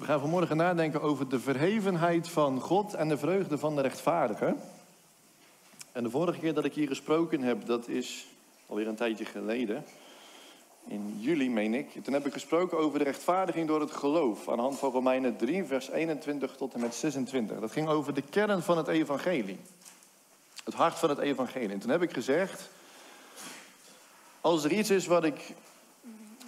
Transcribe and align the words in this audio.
We 0.00 0.06
gaan 0.06 0.20
vanmorgen 0.20 0.56
nadenken 0.56 1.02
over 1.02 1.28
de 1.28 1.40
verhevenheid 1.40 2.28
van 2.28 2.60
God 2.60 2.94
en 2.94 3.08
de 3.08 3.18
vreugde 3.18 3.58
van 3.58 3.76
de 3.76 3.82
rechtvaardige. 3.82 4.54
En 5.92 6.02
de 6.02 6.10
vorige 6.10 6.38
keer 6.38 6.54
dat 6.54 6.64
ik 6.64 6.74
hier 6.74 6.86
gesproken 6.86 7.42
heb, 7.42 7.66
dat 7.66 7.88
is 7.88 8.26
alweer 8.66 8.88
een 8.88 8.94
tijdje 8.94 9.24
geleden. 9.24 9.84
In 10.86 11.16
juli, 11.18 11.50
meen 11.50 11.74
ik. 11.74 12.04
Toen 12.04 12.12
heb 12.12 12.26
ik 12.26 12.32
gesproken 12.32 12.78
over 12.78 12.98
de 12.98 13.04
rechtvaardiging 13.04 13.66
door 13.66 13.80
het 13.80 13.90
geloof. 13.90 14.48
Aan 14.48 14.56
de 14.56 14.62
hand 14.62 14.78
van 14.78 14.90
Romeinen 14.90 15.36
3, 15.36 15.64
vers 15.64 15.90
21 15.90 16.56
tot 16.56 16.74
en 16.74 16.80
met 16.80 16.94
26. 16.94 17.60
Dat 17.60 17.72
ging 17.72 17.88
over 17.88 18.14
de 18.14 18.22
kern 18.22 18.62
van 18.62 18.76
het 18.76 18.88
evangelie. 18.88 19.58
Het 20.64 20.74
hart 20.74 20.98
van 20.98 21.08
het 21.08 21.18
evangelie. 21.18 21.70
En 21.70 21.78
toen 21.78 21.90
heb 21.90 22.02
ik 22.02 22.12
gezegd. 22.12 22.70
Als 24.40 24.64
er 24.64 24.72
iets 24.72 24.90
is 24.90 25.06
wat 25.06 25.24
ik 25.24 25.54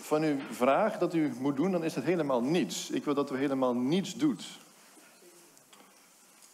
van 0.03 0.25
u 0.25 0.41
vraag 0.51 0.99
dat 0.99 1.15
u 1.15 1.33
moet 1.39 1.57
doen, 1.57 1.73
dan 1.73 1.85
is 1.85 1.95
het 1.95 2.05
helemaal 2.05 2.43
niets. 2.43 2.91
Ik 2.91 3.05
wil 3.05 3.15
dat 3.15 3.31
u 3.31 3.37
helemaal 3.37 3.75
niets 3.75 4.15
doet. 4.15 4.45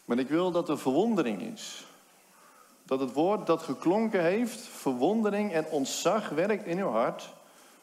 Maar 0.05 0.19
ik 0.19 0.27
wil 0.27 0.51
dat 0.51 0.69
er 0.69 0.79
verwondering 0.79 1.41
is. 1.41 1.85
Dat 2.83 2.99
het 2.99 3.13
woord 3.13 3.47
dat 3.47 3.61
geklonken 3.61 4.23
heeft, 4.23 4.59
verwondering 4.59 5.53
en 5.53 5.65
ontzag 5.65 6.29
werkt 6.29 6.65
in 6.65 6.79
uw 6.79 6.89
hart. 6.89 7.29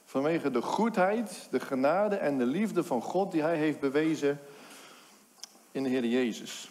Vanwege 0.05 0.51
de 0.51 0.63
goedheid, 0.63 1.49
de 1.51 1.61
genade 1.61 2.17
en 2.17 2.39
de 2.39 2.47
liefde 2.47 2.85
van 2.85 3.03
God 3.03 3.33
die 3.33 3.43
Hij 3.43 3.57
heeft 3.57 3.81
bewezen 3.81 4.41
in 5.73 5.83
de 5.83 5.89
Heer 5.89 6.05
Jezus. 6.05 6.71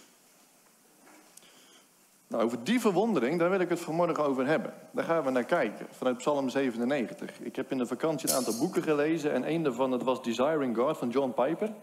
Nou, 2.28 2.44
over 2.44 2.64
die 2.64 2.80
verwondering, 2.80 3.40
daar 3.40 3.50
wil 3.50 3.60
ik 3.60 3.70
het 3.70 3.80
vanmorgen 3.80 4.26
over 4.26 4.46
hebben. 4.46 4.74
Daar 4.92 5.06
gaan 5.06 5.24
we 5.24 5.30
naar 5.30 5.44
kijken, 5.44 5.88
vanuit 5.92 6.18
Psalm 6.18 6.50
97. 6.50 7.40
Ik 7.40 7.56
heb 7.56 7.72
in 7.72 7.78
de 7.78 7.86
vakantie 7.86 8.30
een 8.30 8.36
aantal 8.36 8.58
boeken 8.58 8.84
gelezen 8.84 9.34
en 9.34 9.50
een 9.50 9.64
daarvan 9.64 9.92
dat 9.92 10.04
was 10.04 10.24
Desiring 10.24 10.78
God 10.78 10.98
van 10.98 11.10
John 11.10 11.32
Piper. 11.44 11.74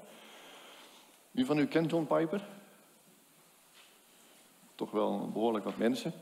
Wie 1.30 1.47
van 1.47 1.59
u 1.59 1.66
kent 1.66 1.91
John 1.91 2.06
Piper? 2.06 2.45
Toch 4.75 4.91
wel 4.91 5.31
behoorlijk 5.33 5.64
wat 5.64 5.77
mensen. 5.77 6.12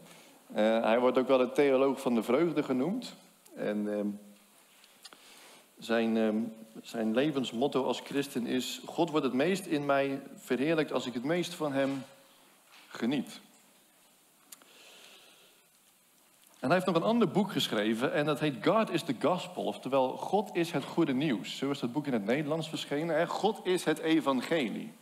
Uh, 0.51 0.57
hij 0.83 1.01
wordt 1.01 1.19
ook 1.19 1.29
wel 1.29 1.39
de 1.39 1.53
theoloog 1.53 2.01
van 2.01 2.15
de 2.15 2.23
vreugde 2.23 2.63
genoemd. 2.63 3.15
En 3.55 3.87
uh, 3.87 4.01
zijn, 5.79 6.17
uh, 6.17 6.35
zijn 6.83 7.15
levensmotto 7.15 7.85
als 7.85 8.01
christen 8.01 8.47
is: 8.47 8.81
God 8.87 9.11
wordt 9.11 9.27
het 9.27 9.35
meest 9.35 9.67
in 9.67 9.87
mij 9.87 10.23
verheerlijkt 10.37 10.93
als 10.93 11.07
ik 11.07 11.15
het 11.15 11.25
meest 11.25 11.55
van 11.55 11.73
Hem 11.73 12.03
geniet. 12.89 13.41
En 16.61 16.67
hij 16.67 16.75
heeft 16.75 16.87
nog 16.87 16.97
een 16.97 17.03
ander 17.03 17.29
boek 17.29 17.53
geschreven 17.53 18.13
en 18.13 18.25
dat 18.25 18.41
heet 18.41 18.67
God 18.67 18.91
is 18.91 19.03
the 19.03 19.15
Gospel. 19.21 19.65
Oftewel, 19.65 20.17
God 20.17 20.51
is 20.53 20.71
het 20.71 20.85
goede 20.85 21.13
nieuws. 21.13 21.57
Zo 21.57 21.71
is 21.71 21.79
dat 21.79 21.93
boek 21.93 22.07
in 22.07 22.13
het 22.13 22.25
Nederlands 22.25 22.69
verschenen. 22.69 23.17
Hè? 23.17 23.27
God 23.27 23.61
is 23.63 23.85
het 23.85 23.99
evangelie. 23.99 24.93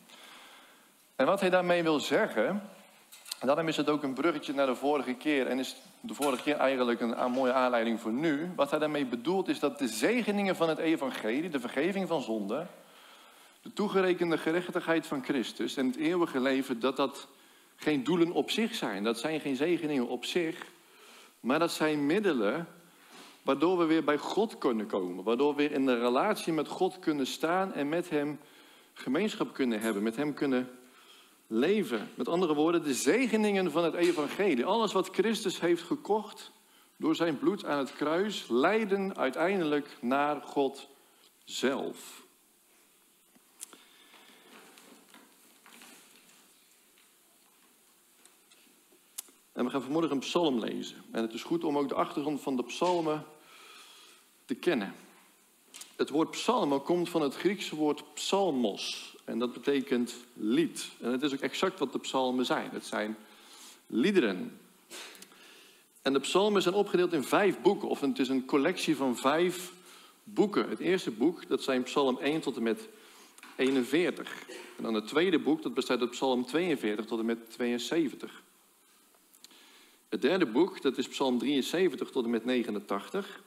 En 1.17 1.27
wat 1.27 1.41
hij 1.41 1.51
daarmee 1.51 1.83
wil 1.83 2.01
zeggen, 2.01 2.62
en 3.39 3.47
daarom 3.47 3.69
is 3.69 3.77
het 3.77 3.89
ook 3.89 4.03
een 4.03 4.14
bruggetje 4.14 4.53
naar 4.53 4.67
de 4.67 4.75
vorige 4.75 5.14
keer 5.14 5.47
en 5.47 5.59
is 5.59 5.77
de 6.01 6.14
vorige 6.14 6.42
keer 6.42 6.56
eigenlijk 6.56 7.01
een 7.01 7.31
mooie 7.31 7.53
aanleiding 7.53 8.01
voor 8.01 8.12
nu. 8.12 8.51
Wat 8.56 8.70
hij 8.70 8.79
daarmee 8.79 9.06
bedoelt 9.06 9.48
is 9.48 9.59
dat 9.59 9.79
de 9.79 9.89
zegeningen 9.89 10.56
van 10.56 10.69
het 10.69 10.79
evangelie, 10.79 11.51
de 11.51 11.61
vergeving 11.61 12.09
van 12.09 12.23
zonde, 12.23 12.67
de 13.62 13.73
toegerekende 13.73 14.39
gerechtigheid 14.39 15.06
van 15.06 15.25
Christus 15.25 15.77
en 15.77 15.86
het 15.86 15.97
eeuwige 15.97 16.41
leven, 16.41 16.81
dat 16.81 16.97
dat 16.97 17.29
geen 17.77 18.05
doelen 18.05 18.33
op 18.33 18.51
zich 18.51 18.75
zijn. 18.75 19.05
Dat 19.05 19.19
zijn 19.19 19.41
geen 19.41 19.56
zegeningen 19.56 20.09
op 20.09 20.25
zich, 20.25 20.67
maar 21.41 21.58
dat 21.58 21.72
zijn 21.72 22.06
middelen 22.06 22.69
waardoor 23.42 23.78
we 23.78 23.84
weer 23.84 24.05
bij 24.05 24.19
God 24.19 24.58
kunnen 24.58 24.86
komen. 24.86 25.25
Waardoor 25.25 25.55
we 25.55 25.62
weer 25.62 25.72
in 25.72 25.86
de 25.86 25.98
relatie 25.98 26.53
met 26.53 26.69
God 26.69 26.98
kunnen 26.98 27.27
staan 27.27 27.72
en 27.72 27.89
met 27.89 28.11
Hem 28.11 28.41
gemeenschap 28.95 29.55
kunnen 29.55 29.80
hebben. 29.80 30.03
Met 30.03 30.17
Hem 30.17 30.34
kunnen 30.34 30.70
leven. 31.47 32.11
Met 32.14 32.28
andere 32.28 32.55
woorden, 32.55 32.83
de 32.83 32.95
zegeningen 32.95 33.70
van 33.70 33.84
het 33.84 33.95
evangelie. 33.95 34.64
Alles 34.64 34.92
wat 34.92 35.08
Christus 35.08 35.61
heeft 35.61 35.83
gekocht 35.83 36.52
door 36.96 37.14
zijn 37.14 37.39
bloed 37.39 37.64
aan 37.64 37.79
het 37.79 37.92
kruis, 37.92 38.46
leiden 38.48 39.17
uiteindelijk 39.17 39.96
naar 40.01 40.40
God 40.42 40.89
zelf. 41.45 42.27
En 49.58 49.64
we 49.64 49.70
gaan 49.70 49.83
vanmorgen 49.83 50.11
een 50.11 50.19
psalm 50.19 50.58
lezen. 50.58 50.96
En 51.11 51.23
het 51.23 51.33
is 51.33 51.42
goed 51.42 51.64
om 51.64 51.79
ook 51.79 51.89
de 51.89 51.95
achtergrond 51.95 52.41
van 52.41 52.57
de 52.57 52.63
psalmen 52.64 53.24
te 54.45 54.55
kennen. 54.55 54.95
Het 55.96 56.11
woord 56.11 56.30
psalmen 56.30 56.83
komt 56.83 57.08
van 57.08 57.23
het 57.23 57.35
Griekse 57.35 57.77
woord 57.77 58.14
psalmos. 58.14 59.17
En 59.24 59.39
dat 59.39 59.52
betekent 59.52 60.14
lied. 60.35 60.89
En 61.01 61.13
het 61.13 61.23
is 61.23 61.33
ook 61.33 61.41
exact 61.41 61.79
wat 61.79 61.92
de 61.92 61.98
psalmen 61.98 62.46
zijn. 62.46 62.70
Het 62.70 62.86
zijn 62.86 63.17
liederen. 63.86 64.58
En 66.02 66.13
de 66.13 66.20
psalmen 66.20 66.63
zijn 66.63 66.75
opgedeeld 66.75 67.13
in 67.13 67.25
vijf 67.25 67.61
boeken. 67.61 67.89
Of 67.89 68.01
het 68.01 68.19
is 68.19 68.29
een 68.29 68.45
collectie 68.45 68.96
van 68.96 69.17
vijf 69.17 69.73
boeken. 70.25 70.69
Het 70.69 70.80
eerste 70.80 71.11
boek, 71.11 71.48
dat 71.48 71.63
zijn 71.63 71.83
psalm 71.83 72.19
1 72.19 72.40
tot 72.40 72.57
en 72.57 72.63
met 72.63 72.89
41. 73.57 74.45
En 74.77 74.83
dan 74.83 74.95
het 74.95 75.07
tweede 75.07 75.39
boek, 75.39 75.63
dat 75.63 75.75
bestaat 75.75 76.01
uit 76.01 76.11
psalm 76.11 76.46
42 76.46 77.05
tot 77.05 77.19
en 77.19 77.27
met 77.27 77.51
72. 77.51 78.46
Het 80.08 80.23
derde 80.23 80.46
boek, 80.46 80.83
dat 80.83 80.98
is 80.98 81.08
Psalm 81.08 81.39
73 81.39 82.11
tot 82.11 82.24
en 82.24 82.30
met 82.30 82.45
89. 82.45 83.42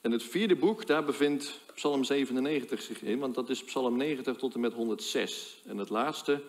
En 0.00 0.10
het 0.12 0.22
vierde 0.22 0.56
boek, 0.56 0.86
daar 0.86 1.04
bevindt 1.04 1.60
Psalm 1.74 2.04
97 2.04 2.82
zich 2.82 3.02
in, 3.02 3.18
want 3.18 3.34
dat 3.34 3.50
is 3.50 3.64
Psalm 3.64 3.96
90 3.96 4.36
tot 4.36 4.54
en 4.54 4.60
met 4.60 4.72
106. 4.72 5.62
En 5.66 5.76
het 5.76 5.88
laatste 5.88 6.42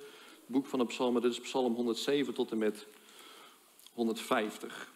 boek 0.45 0.65
van 0.65 0.79
de 0.79 0.85
psalmen, 0.85 1.21
dat 1.21 1.31
is 1.31 1.39
Psalm 1.39 1.73
107 1.73 2.33
tot 2.33 2.51
en 2.51 2.57
met 2.57 2.85
150. 3.93 4.91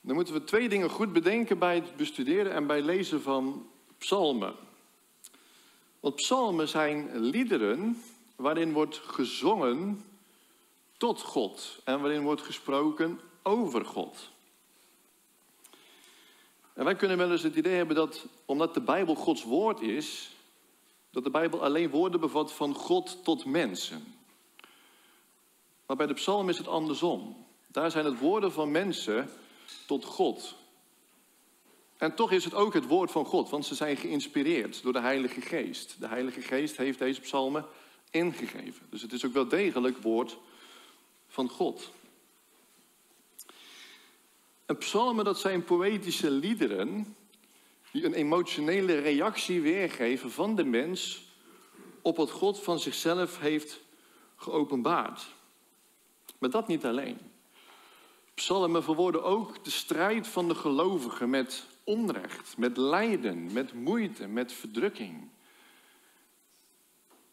Dan 0.00 0.14
moeten 0.14 0.34
we 0.34 0.44
twee 0.44 0.68
dingen 0.68 0.90
goed 0.90 1.12
bedenken 1.12 1.58
bij 1.58 1.74
het 1.74 1.96
bestuderen 1.96 2.52
en 2.52 2.66
bij 2.66 2.82
lezen 2.82 3.22
van 3.22 3.70
psalmen. 3.98 4.54
Want 6.00 6.14
psalmen 6.14 6.68
zijn 6.68 7.20
liederen 7.20 8.02
waarin 8.36 8.72
wordt 8.72 8.96
gezongen 8.96 10.04
tot 11.00 11.20
God 11.20 11.80
en 11.84 12.00
waarin 12.00 12.22
wordt 12.22 12.42
gesproken 12.42 13.20
over 13.42 13.84
God. 13.84 14.30
En 16.72 16.84
wij 16.84 16.96
kunnen 16.96 17.16
wel 17.16 17.30
eens 17.30 17.42
het 17.42 17.54
idee 17.54 17.76
hebben 17.76 17.96
dat, 17.96 18.26
omdat 18.44 18.74
de 18.74 18.80
Bijbel 18.80 19.14
Gods 19.14 19.44
woord 19.44 19.80
is, 19.80 20.30
dat 21.10 21.24
de 21.24 21.30
Bijbel 21.30 21.62
alleen 21.64 21.90
woorden 21.90 22.20
bevat 22.20 22.52
van 22.52 22.74
God 22.74 23.24
tot 23.24 23.44
mensen. 23.44 24.14
Maar 25.86 25.96
bij 25.96 26.06
de 26.06 26.14
psalm 26.14 26.48
is 26.48 26.58
het 26.58 26.68
andersom. 26.68 27.46
Daar 27.66 27.90
zijn 27.90 28.04
het 28.04 28.18
woorden 28.18 28.52
van 28.52 28.70
mensen 28.70 29.30
tot 29.86 30.04
God. 30.04 30.54
En 31.96 32.14
toch 32.14 32.32
is 32.32 32.44
het 32.44 32.54
ook 32.54 32.74
het 32.74 32.86
woord 32.86 33.10
van 33.10 33.24
God, 33.24 33.50
want 33.50 33.66
ze 33.66 33.74
zijn 33.74 33.96
geïnspireerd 33.96 34.82
door 34.82 34.92
de 34.92 35.00
Heilige 35.00 35.40
Geest. 35.40 36.00
De 36.00 36.08
Heilige 36.08 36.40
Geest 36.40 36.76
heeft 36.76 36.98
deze 36.98 37.20
psalmen 37.20 37.66
ingegeven. 38.10 38.86
Dus 38.90 39.02
het 39.02 39.12
is 39.12 39.24
ook 39.26 39.32
wel 39.32 39.48
degelijk 39.48 39.98
woord 39.98 40.38
van 41.30 41.48
God. 41.48 41.90
En 44.66 44.78
psalmen, 44.78 45.24
dat 45.24 45.38
zijn 45.38 45.64
poëtische 45.64 46.30
liederen 46.30 47.16
die 47.92 48.04
een 48.04 48.14
emotionele 48.14 48.98
reactie 48.98 49.60
weergeven 49.60 50.30
van 50.30 50.54
de 50.54 50.64
mens 50.64 51.28
op 52.02 52.16
wat 52.16 52.30
God 52.30 52.62
van 52.62 52.78
zichzelf 52.78 53.38
heeft 53.38 53.80
geopenbaard. 54.36 55.26
Maar 56.38 56.50
dat 56.50 56.68
niet 56.68 56.84
alleen. 56.84 57.18
Psalmen 58.34 58.82
verwoorden 58.82 59.24
ook 59.24 59.64
de 59.64 59.70
strijd 59.70 60.26
van 60.26 60.48
de 60.48 60.54
gelovigen 60.54 61.30
met 61.30 61.66
onrecht, 61.84 62.56
met 62.56 62.76
lijden, 62.76 63.52
met 63.52 63.72
moeite, 63.72 64.26
met 64.26 64.52
verdrukking. 64.52 65.28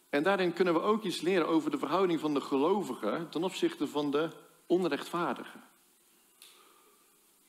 En 0.10 0.24
daarin 0.24 0.54
kunnen 0.54 0.74
we 0.74 0.80
ook 0.80 1.04
iets 1.04 1.22
leren 1.22 1.48
over 1.48 1.72
de 1.72 1.78
verhouding 1.78 2.20
van 2.20 2.34
de 2.34 2.42
gelovigen 2.42 3.30
ten 3.30 3.44
opzichte 3.44 3.88
van 3.88 4.12
de 4.12 4.30
onrechtvaardigen. 4.66 5.64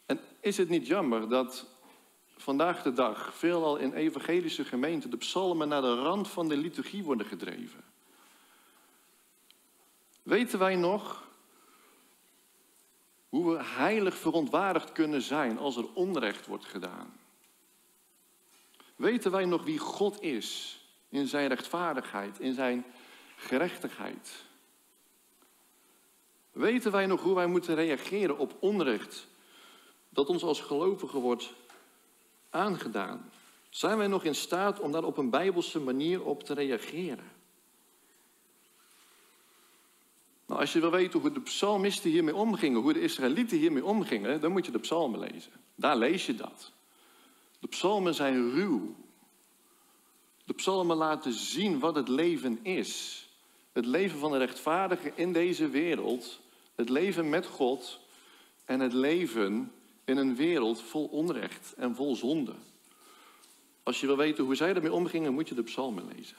En 0.07 0.21
is 0.41 0.57
het 0.57 0.69
niet 0.69 0.87
jammer 0.87 1.29
dat 1.29 1.67
vandaag 2.37 2.83
de 2.83 2.93
dag 2.93 3.35
veelal 3.35 3.77
in 3.77 3.93
evangelische 3.93 4.65
gemeenten 4.65 5.11
de 5.11 5.17
psalmen 5.17 5.69
naar 5.69 5.83
de 5.83 5.95
rand 5.95 6.29
van 6.29 6.49
de 6.49 6.57
liturgie 6.57 7.05
worden 7.05 7.27
gedreven? 7.27 7.85
Weten 10.23 10.59
wij 10.59 10.77
nog 10.77 11.27
hoe 13.29 13.53
we 13.53 13.63
heilig 13.63 14.17
verontwaardigd 14.17 14.93
kunnen 14.93 15.23
zijn 15.23 15.59
als 15.59 15.77
er 15.77 15.93
onrecht 15.95 16.47
wordt 16.47 16.65
gedaan? 16.65 17.21
Weten 18.97 19.31
wij 19.31 19.45
nog 19.45 19.65
wie 19.65 19.79
God 19.79 20.23
is 20.23 20.78
in 21.09 21.27
zijn 21.27 21.49
rechtvaardigheid, 21.49 22.41
in 22.41 22.55
zijn 22.55 22.85
gerechtigheid? 23.37 24.45
Weten 26.53 26.93
wij 26.93 27.07
nog 27.07 27.23
hoe 27.23 27.35
wij 27.35 27.47
moeten 27.47 27.75
reageren 27.75 28.39
op 28.39 28.57
onrecht 28.61 29.27
dat 30.09 30.29
ons 30.29 30.43
als 30.43 30.61
gelovigen 30.61 31.21
wordt 31.21 31.53
aangedaan? 32.51 33.31
Zijn 33.71 33.99
wij 33.99 34.07
nog 34.07 34.25
in 34.25 34.35
staat 34.35 34.81
om 34.81 34.93
daar 34.93 35.05
op 35.05 35.17
een 35.17 35.31
bijbelse 35.31 35.81
manier 35.81 36.25
op 36.25 36.43
te 36.43 36.55
reageren? 36.55 37.37
Nou, 40.47 40.61
als 40.61 40.73
je 40.73 40.81
wil 40.81 40.91
weten 40.91 41.21
hoe 41.21 41.33
de 41.33 41.41
psalmisten 41.41 42.11
hiermee 42.11 42.35
omgingen, 42.35 42.81
hoe 42.81 42.93
de 42.93 43.01
Israëlieten 43.01 43.59
hiermee 43.59 43.85
omgingen, 43.85 44.41
dan 44.41 44.53
moet 44.53 44.67
je 44.67 44.73
de 44.73 44.79
psalmen 44.79 45.19
lezen. 45.19 45.53
Daar 45.75 45.97
lees 45.97 46.27
je 46.27 46.35
dat. 46.35 46.73
De 47.61 47.67
psalmen 47.67 48.15
zijn 48.15 48.51
ruw. 48.51 48.95
De 50.49 50.55
psalmen 50.55 50.97
laten 50.97 51.33
zien 51.33 51.79
wat 51.79 51.95
het 51.95 52.09
leven 52.09 52.59
is. 52.63 53.27
Het 53.73 53.87
leven 53.87 54.19
van 54.19 54.31
de 54.31 54.39
rechtvaardige 54.39 55.13
in 55.15 55.33
deze 55.33 55.69
wereld, 55.69 56.41
het 56.75 56.89
leven 56.89 57.29
met 57.29 57.47
God 57.47 58.01
en 58.65 58.81
het 58.81 58.93
leven 58.93 59.73
in 60.05 60.17
een 60.17 60.37
wereld 60.37 60.83
vol 60.83 61.07
onrecht 61.07 61.75
en 61.77 61.95
vol 61.95 62.17
zonde. 62.17 62.55
Als 63.83 64.01
je 64.01 64.07
wil 64.07 64.17
weten 64.17 64.45
hoe 64.45 64.55
zij 64.55 64.75
ermee 64.75 64.93
omgingen, 64.93 65.35
moet 65.35 65.49
je 65.49 65.55
de 65.55 65.63
psalmen 65.63 66.09
lezen. 66.17 66.37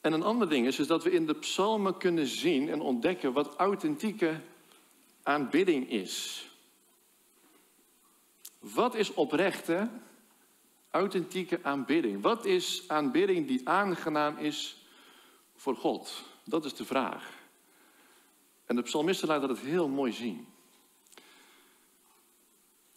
En 0.00 0.12
een 0.12 0.22
ander 0.22 0.48
ding 0.48 0.66
is, 0.66 0.78
is 0.78 0.86
dat 0.86 1.04
we 1.04 1.12
in 1.12 1.26
de 1.26 1.34
psalmen 1.34 1.96
kunnen 1.96 2.26
zien 2.26 2.68
en 2.68 2.80
ontdekken 2.80 3.32
wat 3.32 3.56
authentieke 3.56 4.40
aanbidding 5.22 5.90
is. 5.90 6.48
Wat 8.72 8.94
is 8.94 9.14
oprechte, 9.14 9.88
authentieke 10.90 11.58
aanbidding? 11.62 12.22
Wat 12.22 12.44
is 12.44 12.84
aanbidding 12.86 13.46
die 13.46 13.68
aangenaam 13.68 14.36
is 14.36 14.86
voor 15.56 15.76
God? 15.76 16.22
Dat 16.44 16.64
is 16.64 16.74
de 16.74 16.84
vraag. 16.84 17.32
En 18.66 18.76
de 18.76 18.82
psalmisten 18.82 19.28
laten 19.28 19.48
dat 19.48 19.58
heel 19.58 19.88
mooi 19.88 20.12
zien. 20.12 20.46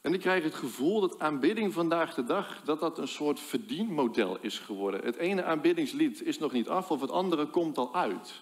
En 0.02 0.14
ik 0.14 0.20
krijg 0.20 0.44
het 0.44 0.56
gevoel 0.56 1.00
dat 1.00 1.20
aanbidding 1.20 1.74
vandaag 1.74 2.14
de 2.14 2.24
dag, 2.24 2.62
dat 2.64 2.80
dat 2.80 2.98
een 2.98 3.08
soort 3.08 3.40
verdienmodel 3.40 4.38
is 4.42 4.60
geworden. 4.60 5.06
Het 5.06 5.16
ene 5.16 5.44
aanbiddingslied 5.44 6.22
is 6.22 6.40
nog 6.40 6.52
niet 6.52 6.68
af 6.70 6.92
of 6.92 7.02
het 7.02 7.12
andere 7.12 7.46
komt 7.46 7.78
al 7.78 7.96
uit. 7.96 8.42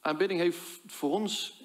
Aanbidding 0.00 0.40
heeft 0.40 0.80
voor 0.86 1.10
ons 1.10 1.57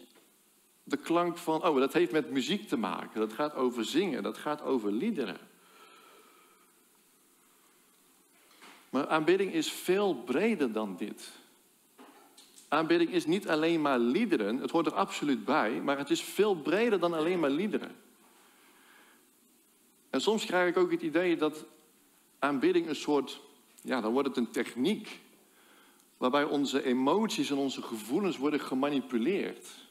de 0.84 0.98
klank 0.98 1.38
van, 1.38 1.66
oh, 1.66 1.80
dat 1.80 1.94
heeft 1.94 2.12
met 2.12 2.32
muziek 2.32 2.68
te 2.68 2.78
maken. 2.78 3.20
Dat 3.20 3.34
gaat 3.34 3.56
over 3.56 3.86
zingen, 3.86 4.24
dat 4.24 4.38
gaat 4.38 4.62
over 4.62 4.92
liederen. 4.92 5.38
Maar 8.90 9.08
aanbidding 9.08 9.54
is 9.54 9.72
veel 9.72 10.16
breder 10.16 10.72
dan 10.72 10.96
dit. 10.98 11.32
Aanbidding 12.68 13.12
is 13.12 13.26
niet 13.26 13.48
alleen 13.48 13.82
maar 13.82 14.00
liederen, 14.00 14.58
het 14.58 14.72
hoort 14.72 14.86
er 14.86 14.94
absoluut 14.94 15.46
bij, 15.46 15.82
maar 15.82 15.98
het 15.98 16.10
is 16.10 16.24
veel 16.24 16.56
breder 16.56 17.00
dan 17.00 17.14
alleen 17.14 17.40
maar 17.40 17.50
liederen. 17.50 17.96
En 20.10 20.22
soms 20.22 20.46
krijg 20.46 20.70
ik 20.70 20.78
ook 20.78 20.92
het 20.92 21.02
idee 21.02 21.38
dat 21.38 21.66
aanbidding 22.40 22.88
een 22.88 22.96
soort, 22.96 23.42
ja, 23.82 24.02
dan 24.02 24.12
wordt 24.12 24.28
het 24.28 24.38
een 24.38 24.52
techniek, 24.52 25.20
waarbij 26.18 26.44
onze 26.44 26.84
emoties 26.84 27.50
en 27.50 27.58
onze 27.58 27.82
gevoelens 27.82 28.38
worden 28.38 28.60
gemanipuleerd 28.60 29.83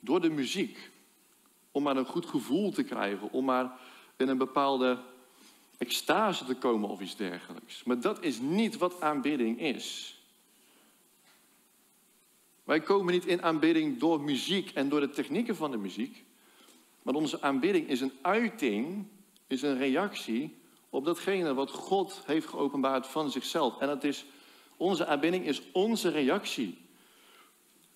door 0.00 0.20
de 0.20 0.30
muziek. 0.30 0.90
Om 1.70 1.82
maar 1.82 1.96
een 1.96 2.06
goed 2.06 2.26
gevoel 2.26 2.72
te 2.72 2.82
krijgen, 2.82 3.32
om 3.32 3.44
maar 3.44 3.78
in 4.16 4.28
een 4.28 4.38
bepaalde 4.38 4.98
extase 5.78 6.44
te 6.44 6.54
komen 6.54 6.88
of 6.88 7.00
iets 7.00 7.16
dergelijks. 7.16 7.84
Maar 7.84 8.00
dat 8.00 8.22
is 8.22 8.40
niet 8.40 8.76
wat 8.76 9.00
aanbidding 9.00 9.60
is. 9.60 10.18
Wij 12.64 12.80
komen 12.80 13.12
niet 13.12 13.26
in 13.26 13.42
aanbidding 13.42 13.98
door 13.98 14.20
muziek 14.20 14.70
en 14.70 14.88
door 14.88 15.00
de 15.00 15.10
technieken 15.10 15.56
van 15.56 15.70
de 15.70 15.76
muziek. 15.76 16.24
Maar 17.02 17.14
onze 17.14 17.42
aanbidding 17.42 17.88
is 17.88 18.00
een 18.00 18.12
uiting, 18.22 19.06
is 19.46 19.62
een 19.62 19.78
reactie 19.78 20.56
op 20.90 21.04
datgene 21.04 21.54
wat 21.54 21.70
God 21.70 22.22
heeft 22.24 22.46
geopenbaard 22.46 23.06
van 23.06 23.30
zichzelf. 23.30 23.78
En 23.78 23.86
dat 23.86 24.04
is, 24.04 24.24
onze 24.76 25.06
aanbidding 25.06 25.46
is 25.46 25.62
onze 25.72 26.08
reactie 26.08 26.78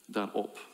daarop. 0.06 0.69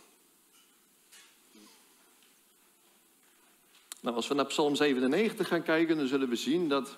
Nou, 4.07 4.19
als 4.19 4.29
we 4.29 4.35
naar 4.35 4.47
Psalm 4.47 4.75
97 4.75 5.49
gaan 5.49 5.63
kijken, 5.63 5.97
dan 5.97 6.07
zullen 6.07 6.29
we 6.29 6.37
zien 6.37 6.69
dat, 6.69 6.97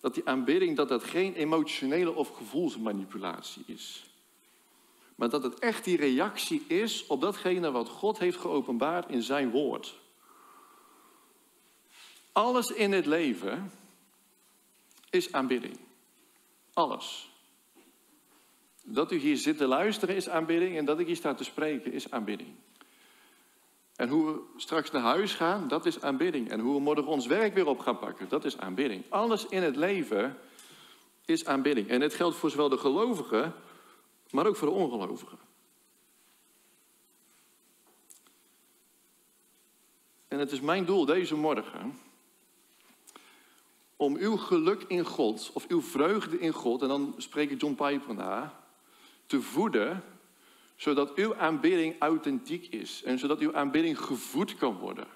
dat 0.00 0.14
die 0.14 0.28
aanbidding 0.28 0.76
dat 0.76 0.88
dat 0.88 1.04
geen 1.04 1.34
emotionele 1.34 2.14
of 2.14 2.28
gevoelsmanipulatie 2.28 3.62
is. 3.66 4.06
Maar 5.14 5.28
dat 5.28 5.42
het 5.42 5.58
echt 5.58 5.84
die 5.84 5.96
reactie 5.96 6.64
is 6.66 7.06
op 7.06 7.20
datgene 7.20 7.70
wat 7.70 7.88
God 7.88 8.18
heeft 8.18 8.38
geopenbaard 8.38 9.10
in 9.10 9.22
zijn 9.22 9.50
woord. 9.50 9.94
Alles 12.32 12.66
in 12.66 12.92
het 12.92 13.06
leven 13.06 13.72
is 15.10 15.32
aanbidding. 15.32 15.78
Alles. 16.72 17.30
Dat 18.82 19.12
u 19.12 19.16
hier 19.16 19.36
zit 19.36 19.56
te 19.56 19.66
luisteren 19.66 20.16
is 20.16 20.28
aanbidding 20.28 20.76
en 20.76 20.84
dat 20.84 20.98
ik 20.98 21.06
hier 21.06 21.16
sta 21.16 21.34
te 21.34 21.44
spreken 21.44 21.92
is 21.92 22.10
aanbidding. 22.10 22.54
En 23.96 24.08
hoe 24.08 24.32
we 24.32 24.40
straks 24.56 24.90
naar 24.90 25.02
huis 25.02 25.34
gaan, 25.34 25.68
dat 25.68 25.86
is 25.86 26.00
aanbidding. 26.00 26.50
En 26.50 26.60
hoe 26.60 26.74
we 26.74 26.80
morgen 26.80 27.06
ons 27.06 27.26
werk 27.26 27.54
weer 27.54 27.66
op 27.66 27.78
gaan 27.78 27.98
pakken, 27.98 28.28
dat 28.28 28.44
is 28.44 28.58
aanbidding. 28.58 29.04
Alles 29.08 29.46
in 29.46 29.62
het 29.62 29.76
leven 29.76 30.38
is 31.24 31.46
aanbidding. 31.46 31.88
En 31.88 32.00
het 32.00 32.14
geldt 32.14 32.36
voor 32.36 32.50
zowel 32.50 32.68
de 32.68 32.78
gelovigen, 32.78 33.54
maar 34.30 34.46
ook 34.46 34.56
voor 34.56 34.68
de 34.68 34.74
ongelovigen. 34.74 35.38
En 40.28 40.38
het 40.38 40.52
is 40.52 40.60
mijn 40.60 40.84
doel 40.84 41.04
deze 41.04 41.34
morgen 41.34 41.98
om 43.96 44.16
uw 44.16 44.36
geluk 44.36 44.82
in 44.82 45.04
God, 45.04 45.50
of 45.52 45.66
uw 45.68 45.82
vreugde 45.82 46.38
in 46.38 46.52
God, 46.52 46.82
en 46.82 46.88
dan 46.88 47.14
spreek 47.16 47.50
ik 47.50 47.60
John 47.60 47.74
Piper 47.74 48.14
na, 48.14 48.64
te 49.26 49.42
voeden 49.42 50.02
zodat 50.76 51.14
uw 51.14 51.36
aanbidding 51.36 51.94
authentiek 51.98 52.66
is 52.66 53.02
en 53.02 53.18
zodat 53.18 53.38
uw 53.38 53.54
aanbidding 53.54 53.98
gevoed 53.98 54.56
kan 54.56 54.78
worden. 54.78 55.06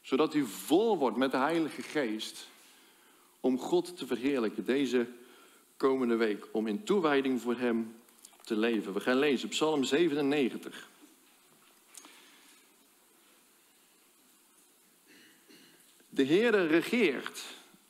Zodat 0.00 0.34
u 0.34 0.46
vol 0.46 0.98
wordt 0.98 1.16
met 1.16 1.30
de 1.30 1.36
Heilige 1.36 1.82
Geest 1.82 2.48
om 3.40 3.58
God 3.58 3.96
te 3.96 4.06
verheerlijken 4.06 4.64
deze 4.64 5.06
komende 5.76 6.16
week. 6.16 6.48
Om 6.52 6.66
in 6.66 6.84
toewijding 6.84 7.40
voor 7.40 7.56
Hem 7.56 7.94
te 8.42 8.56
leven. 8.56 8.92
We 8.92 9.00
gaan 9.00 9.18
lezen 9.18 9.48
Psalm 9.48 9.84
97. 9.84 10.88
De 16.08 16.26
Heere 16.26 16.66
regeert. 16.66 17.44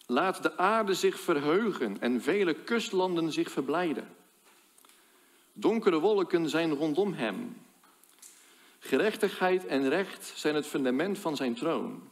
Laat 0.07 0.43
de 0.43 0.57
aarde 0.57 0.95
zich 0.95 1.21
verheugen 1.21 2.01
en 2.01 2.23
vele 2.23 2.55
kustlanden 2.55 3.33
zich 3.33 3.51
verblijden. 3.51 4.09
Donkere 5.53 6.01
wolken 6.01 6.49
zijn 6.49 6.75
rondom 6.75 7.13
hem. 7.13 7.57
Gerechtigheid 8.79 9.67
en 9.67 9.89
recht 9.89 10.33
zijn 10.37 10.55
het 10.55 10.67
fundament 10.67 11.19
van 11.19 11.37
zijn 11.37 11.55
troon. 11.55 12.11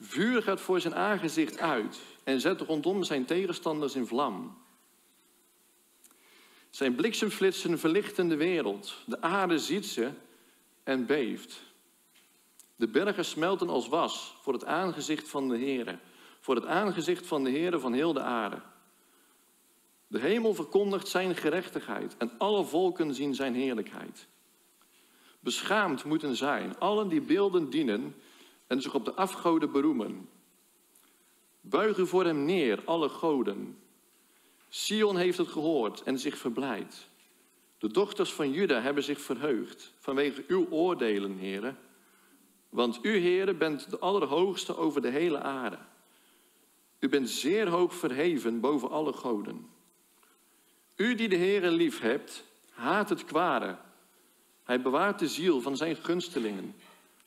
Vuur 0.00 0.42
gaat 0.42 0.60
voor 0.60 0.80
zijn 0.80 0.94
aangezicht 0.94 1.58
uit 1.58 2.00
en 2.24 2.40
zet 2.40 2.60
rondom 2.60 3.02
zijn 3.02 3.24
tegenstanders 3.24 3.94
in 3.94 4.06
vlam. 4.06 4.58
Zijn 6.70 6.94
bliksemflitsen 6.94 7.78
verlichten 7.78 8.28
de 8.28 8.36
wereld. 8.36 8.94
De 9.06 9.20
aarde 9.20 9.58
ziet 9.58 9.86
ze 9.86 10.10
en 10.84 11.06
beeft. 11.06 11.62
De 12.76 12.88
bergen 12.88 13.24
smelten 13.24 13.68
als 13.68 13.88
was 13.88 14.36
voor 14.40 14.52
het 14.52 14.64
aangezicht 14.64 15.28
van 15.28 15.48
de 15.48 15.58
Heere, 15.58 15.98
voor 16.40 16.54
het 16.54 16.66
aangezicht 16.66 17.26
van 17.26 17.44
de 17.44 17.50
Heere 17.50 17.78
van 17.78 17.92
heel 17.92 18.12
de 18.12 18.20
aarde. 18.20 18.60
De 20.12 20.20
hemel 20.20 20.54
verkondigt 20.54 21.08
zijn 21.08 21.36
gerechtigheid 21.36 22.16
en 22.16 22.30
alle 22.38 22.64
volken 22.64 23.14
zien 23.14 23.34
zijn 23.34 23.54
heerlijkheid. 23.54 24.26
Beschaamd 25.40 26.04
moeten 26.04 26.36
zijn 26.36 26.78
allen 26.78 27.08
die 27.08 27.20
beelden 27.20 27.70
dienen 27.70 28.14
en 28.66 28.82
zich 28.82 28.94
op 28.94 29.04
de 29.04 29.14
afgoden 29.14 29.72
beroemen. 29.72 30.28
Buigen 31.60 32.06
voor 32.06 32.24
hem 32.24 32.44
neer, 32.44 32.82
alle 32.84 33.08
goden. 33.08 33.78
Sion 34.68 35.16
heeft 35.16 35.38
het 35.38 35.48
gehoord 35.48 36.02
en 36.02 36.18
zich 36.18 36.38
verblijd. 36.38 37.08
De 37.78 37.88
dochters 37.88 38.32
van 38.32 38.50
Juda 38.50 38.80
hebben 38.80 39.02
zich 39.02 39.20
verheugd 39.20 39.92
vanwege 39.98 40.44
uw 40.46 40.66
oordelen, 40.70 41.36
heren. 41.36 41.78
Want 42.68 42.98
u, 43.02 43.16
heren, 43.16 43.58
bent 43.58 43.90
de 43.90 43.98
allerhoogste 43.98 44.76
over 44.76 45.02
de 45.02 45.10
hele 45.10 45.40
aarde. 45.40 45.78
U 46.98 47.08
bent 47.08 47.30
zeer 47.30 47.68
hoog 47.68 47.94
verheven 47.94 48.60
boven 48.60 48.90
alle 48.90 49.12
goden. 49.12 49.71
U 50.96 51.14
die 51.14 51.28
de 51.28 51.36
Heere 51.36 51.70
lief 51.70 52.00
hebt, 52.00 52.44
haat 52.70 53.08
het 53.08 53.24
kwade. 53.24 53.76
Hij 54.64 54.82
bewaart 54.82 55.18
de 55.18 55.28
ziel 55.28 55.60
van 55.60 55.76
zijn 55.76 55.96
gunstelingen. 55.96 56.74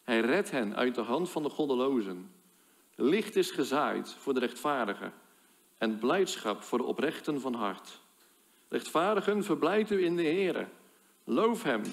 Hij 0.04 0.20
redt 0.20 0.52
hen 0.52 0.76
uit 0.76 0.96
de 0.96 1.02
hand 1.02 1.30
van 1.30 1.44
de 1.44 1.50
goddelozen. 1.50 2.32
Licht 2.96 3.36
is 3.36 3.52
gezaaid 3.52 4.14
voor 4.14 4.34
de 4.34 4.40
rechtvaardigen 4.40 5.14
en 5.78 6.00
blijdschap 6.00 6.64
voor 6.64 6.78
de 6.78 6.84
oprechten 6.84 7.42
van 7.42 7.54
hart. 7.54 8.00
Rechtvaardigen, 8.68 9.44
verblijd 9.44 9.92
u 9.92 10.04
in 10.04 10.16
de 10.16 10.24
Heere. 10.24 10.68
Loof 11.24 11.64
hem 11.64 11.84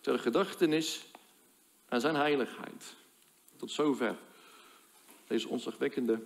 ter 0.00 0.18
gedachtenis 0.18 1.06
aan 1.88 2.00
zijn 2.00 2.14
heiligheid. 2.14 2.96
Tot 3.56 3.70
zover 3.70 4.16
deze 5.26 5.48
ontzagwekkende 5.48 6.22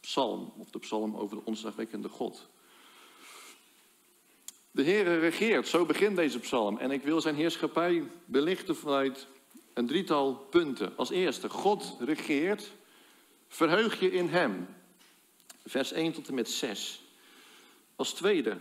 psalm, 0.00 0.52
of 0.58 0.70
de 0.70 0.78
psalm 0.78 1.16
over 1.16 1.36
de 1.36 1.44
ontzagwekkende 1.44 2.08
God. 2.08 2.48
De 4.74 4.84
Heere 4.84 5.18
regeert, 5.18 5.68
zo 5.68 5.86
begint 5.86 6.16
deze 6.16 6.38
psalm. 6.38 6.78
En 6.78 6.90
ik 6.90 7.02
wil 7.02 7.20
zijn 7.20 7.34
heerschappij 7.34 8.02
belichten 8.24 8.76
vanuit 8.76 9.26
een 9.72 9.86
drietal 9.86 10.34
punten. 10.34 10.96
Als 10.96 11.10
eerste, 11.10 11.48
God 11.48 11.96
regeert, 12.00 12.72
verheug 13.48 14.00
je 14.00 14.12
in 14.12 14.28
Hem. 14.28 14.66
Vers 15.64 15.92
1 15.92 16.12
tot 16.12 16.28
en 16.28 16.34
met 16.34 16.50
6. 16.50 17.02
Als 17.96 18.12
tweede, 18.12 18.58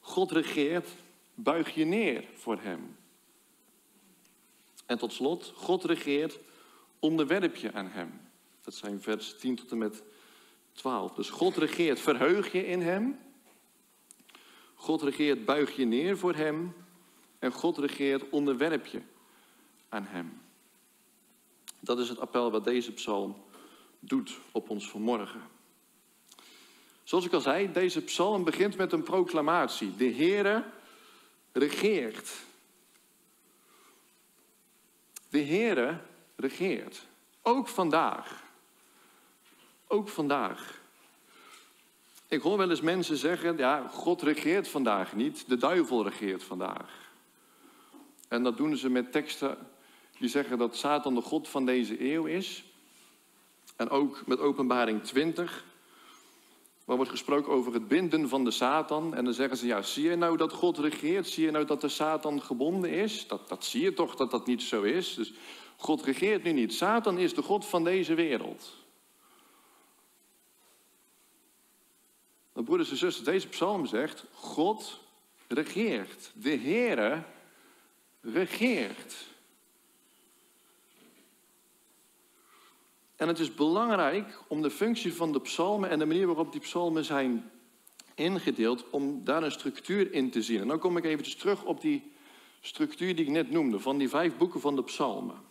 God 0.00 0.30
regeert, 0.30 0.88
buig 1.34 1.74
je 1.74 1.84
neer 1.84 2.24
voor 2.34 2.58
Hem. 2.60 2.96
En 4.86 4.98
tot 4.98 5.12
slot, 5.12 5.52
God 5.54 5.84
regeert, 5.84 6.38
onderwerp 6.98 7.56
je 7.56 7.72
aan 7.72 7.88
Hem. 7.88 8.20
Dat 8.62 8.74
zijn 8.74 9.00
vers 9.00 9.38
10 9.38 9.56
tot 9.56 9.70
en 9.70 9.78
met 9.78 10.02
12. 10.72 11.14
Dus 11.14 11.30
God 11.30 11.56
regeert, 11.56 12.00
verheug 12.00 12.52
je 12.52 12.66
in 12.66 12.80
Hem. 12.80 13.18
God 14.78 15.02
regeert, 15.02 15.44
buig 15.44 15.76
je 15.76 15.84
neer 15.84 16.18
voor 16.18 16.34
Hem. 16.34 16.74
En 17.38 17.52
God 17.52 17.78
regeert, 17.78 18.30
onderwerp 18.30 18.86
je 18.86 19.00
aan 19.88 20.04
Hem. 20.04 20.40
Dat 21.80 21.98
is 21.98 22.08
het 22.08 22.20
appel 22.20 22.50
wat 22.50 22.64
deze 22.64 22.92
psalm 22.92 23.36
doet 23.98 24.38
op 24.52 24.70
ons 24.70 24.90
vanmorgen. 24.90 25.42
Zoals 27.02 27.24
ik 27.24 27.32
al 27.32 27.40
zei, 27.40 27.72
deze 27.72 28.02
psalm 28.02 28.44
begint 28.44 28.76
met 28.76 28.92
een 28.92 29.02
proclamatie. 29.02 29.96
De 29.96 30.12
Heere 30.12 30.64
regeert. 31.52 32.32
De 35.28 35.42
Heere 35.42 36.00
regeert. 36.36 37.06
Ook 37.42 37.68
vandaag. 37.68 38.42
Ook 39.86 40.08
vandaag. 40.08 40.77
Ik 42.28 42.42
hoor 42.42 42.56
wel 42.56 42.70
eens 42.70 42.80
mensen 42.80 43.16
zeggen, 43.16 43.56
ja, 43.56 43.88
God 43.88 44.22
regeert 44.22 44.68
vandaag 44.68 45.14
niet, 45.14 45.48
de 45.48 45.56
duivel 45.56 46.04
regeert 46.04 46.42
vandaag. 46.42 47.10
En 48.28 48.42
dat 48.42 48.56
doen 48.56 48.76
ze 48.76 48.90
met 48.90 49.12
teksten 49.12 49.58
die 50.18 50.28
zeggen 50.28 50.58
dat 50.58 50.76
Satan 50.76 51.14
de 51.14 51.20
God 51.20 51.48
van 51.48 51.66
deze 51.66 52.12
eeuw 52.12 52.24
is. 52.24 52.64
En 53.76 53.90
ook 53.90 54.26
met 54.26 54.38
openbaring 54.38 55.02
20, 55.02 55.64
waar 56.84 56.96
wordt 56.96 57.10
gesproken 57.10 57.52
over 57.52 57.72
het 57.72 57.88
binden 57.88 58.28
van 58.28 58.44
de 58.44 58.50
Satan. 58.50 59.14
En 59.14 59.24
dan 59.24 59.34
zeggen 59.34 59.56
ze, 59.56 59.66
ja, 59.66 59.82
zie 59.82 60.08
je 60.08 60.16
nou 60.16 60.36
dat 60.36 60.52
God 60.52 60.78
regeert? 60.78 61.28
Zie 61.28 61.44
je 61.44 61.50
nou 61.50 61.64
dat 61.64 61.80
de 61.80 61.88
Satan 61.88 62.42
gebonden 62.42 62.90
is? 62.90 63.26
Dat, 63.26 63.48
dat 63.48 63.64
zie 63.64 63.82
je 63.82 63.92
toch 63.92 64.16
dat 64.16 64.30
dat 64.30 64.46
niet 64.46 64.62
zo 64.62 64.82
is? 64.82 65.14
Dus 65.14 65.32
God 65.76 66.04
regeert 66.04 66.42
nu 66.42 66.52
niet. 66.52 66.74
Satan 66.74 67.18
is 67.18 67.34
de 67.34 67.42
God 67.42 67.66
van 67.66 67.84
deze 67.84 68.14
wereld. 68.14 68.72
Maar 72.58 72.66
broeders 72.66 72.90
en 72.90 72.96
zusters, 72.96 73.24
deze 73.24 73.48
psalm 73.48 73.86
zegt, 73.86 74.24
God 74.32 75.00
regeert. 75.48 76.30
De 76.34 76.56
Heere 76.56 77.22
regeert. 78.20 79.26
En 83.16 83.28
het 83.28 83.38
is 83.38 83.54
belangrijk 83.54 84.42
om 84.48 84.62
de 84.62 84.70
functie 84.70 85.14
van 85.14 85.32
de 85.32 85.40
psalmen 85.40 85.90
en 85.90 85.98
de 85.98 86.06
manier 86.06 86.26
waarop 86.26 86.52
die 86.52 86.60
psalmen 86.60 87.04
zijn 87.04 87.50
ingedeeld, 88.14 88.90
om 88.90 89.24
daar 89.24 89.42
een 89.42 89.52
structuur 89.52 90.12
in 90.12 90.30
te 90.30 90.42
zien. 90.42 90.60
En 90.60 90.68
dan 90.68 90.78
kom 90.78 90.96
ik 90.96 91.04
eventjes 91.04 91.36
terug 91.36 91.64
op 91.64 91.80
die 91.80 92.12
structuur 92.60 93.16
die 93.16 93.24
ik 93.24 93.30
net 93.30 93.50
noemde, 93.50 93.80
van 93.80 93.98
die 93.98 94.08
vijf 94.08 94.36
boeken 94.36 94.60
van 94.60 94.76
de 94.76 94.84
psalmen. 94.84 95.47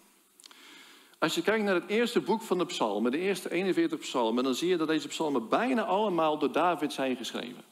Als 1.19 1.35
je 1.35 1.41
kijkt 1.41 1.63
naar 1.63 1.75
het 1.75 1.89
eerste 1.89 2.21
boek 2.21 2.41
van 2.41 2.57
de 2.57 2.65
psalmen, 2.65 3.11
de 3.11 3.17
eerste 3.17 3.51
41 3.51 3.99
psalmen, 3.99 4.43
dan 4.43 4.55
zie 4.55 4.67
je 4.67 4.77
dat 4.77 4.87
deze 4.87 5.07
psalmen 5.07 5.49
bijna 5.49 5.83
allemaal 5.83 6.37
door 6.37 6.51
David 6.51 6.93
zijn 6.93 7.15
geschreven. 7.15 7.63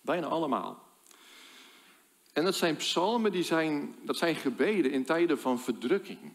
Bijna 0.00 0.26
allemaal. 0.26 0.82
En 2.32 2.44
dat 2.44 2.54
zijn 2.54 2.76
psalmen, 2.76 3.32
die 3.32 3.42
zijn, 3.42 3.94
dat 4.02 4.16
zijn 4.16 4.34
gebeden 4.34 4.90
in 4.90 5.04
tijden 5.04 5.38
van 5.38 5.60
verdrukking. 5.60 6.32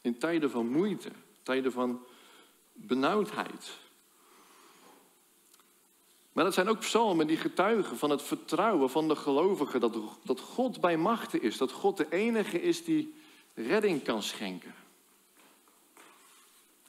In 0.00 0.18
tijden 0.18 0.50
van 0.50 0.68
moeite, 0.68 1.10
tijden 1.42 1.72
van 1.72 2.04
benauwdheid. 2.72 3.78
Maar 6.32 6.44
dat 6.44 6.54
zijn 6.54 6.68
ook 6.68 6.78
psalmen 6.78 7.26
die 7.26 7.36
getuigen 7.36 7.96
van 7.96 8.10
het 8.10 8.22
vertrouwen 8.22 8.90
van 8.90 9.08
de 9.08 9.16
gelovigen 9.16 9.80
dat, 9.80 9.96
dat 10.22 10.40
God 10.40 10.80
bij 10.80 10.96
machten 10.96 11.42
is. 11.42 11.56
Dat 11.56 11.72
God 11.72 11.96
de 11.96 12.06
enige 12.10 12.62
is 12.62 12.84
die 12.84 13.14
redding 13.54 14.02
kan 14.02 14.22
schenken. 14.22 14.74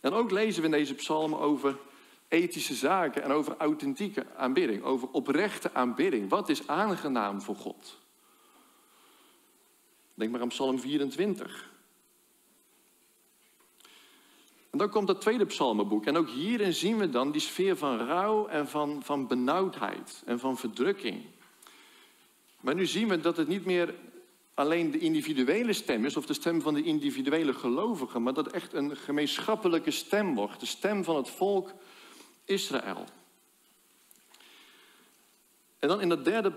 En 0.06 0.14
ook 0.14 0.32
lezen 0.32 0.62
we 0.62 0.68
in 0.68 0.74
deze 0.74 0.94
psalmen 0.94 1.40
over 1.40 1.78
ethische 2.28 2.74
zaken 2.74 3.24
en 3.24 3.32
over 3.32 3.56
authentieke 3.58 4.26
aanbidding, 4.36 4.84
over 4.84 5.08
oprechte 5.12 5.74
aanbidding. 5.74 6.30
Wat 6.30 6.50
is 6.50 6.68
aangenaam 6.68 7.42
voor 7.42 7.56
God? 7.56 7.98
Denk 10.14 10.32
maar 10.32 10.42
aan 10.42 10.48
Psalm 10.48 10.80
24. 10.80 11.72
En 14.70 14.78
dan 14.78 14.90
komt 14.90 15.08
dat 15.08 15.22
tweede 15.22 15.46
psalmenboek. 15.46 16.06
En 16.06 16.18
ook 16.18 16.30
hierin 16.30 16.74
zien 16.74 16.98
we 16.98 17.10
dan 17.10 17.32
die 17.32 17.42
sfeer 17.42 17.78
van 17.78 17.98
rouw 17.98 18.48
en 18.48 18.68
van, 18.68 19.04
van 19.04 19.28
benauwdheid 19.28 20.24
en 20.26 20.40
van 20.40 20.58
verdrukking. 20.58 21.24
Maar 22.60 22.76
nu 22.76 22.86
zien 22.86 23.08
we 23.08 23.20
dat 23.20 23.38
het 23.38 23.48
niet 23.48 23.66
meer 23.66 23.96
alleen 24.56 24.92
de 24.92 25.00
individuele 25.00 25.74
stem 25.74 26.06
is, 26.06 26.18
of 26.18 26.26
de 26.26 26.34
stem 26.34 26.62
van 26.62 26.74
de 26.74 26.84
individuele 26.84 27.54
gelovigen, 27.54 28.24
maar 28.24 28.34
dat 28.34 28.52
echt 28.52 28.74
een 28.74 28.98
gemeenschappelijke 28.98 29.92
stem 29.92 30.36
wordt, 30.36 30.60
de 30.60 30.66
stem 30.66 31.04
van 31.04 31.16
het 31.16 31.30
volk 31.30 31.74
Israël. 32.46 33.06
En 35.80 35.88
dan 35.88 36.02
in 36.02 36.10
dat 36.10 36.26
derde 36.26 36.54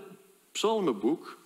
psalmenboek, 0.51 1.37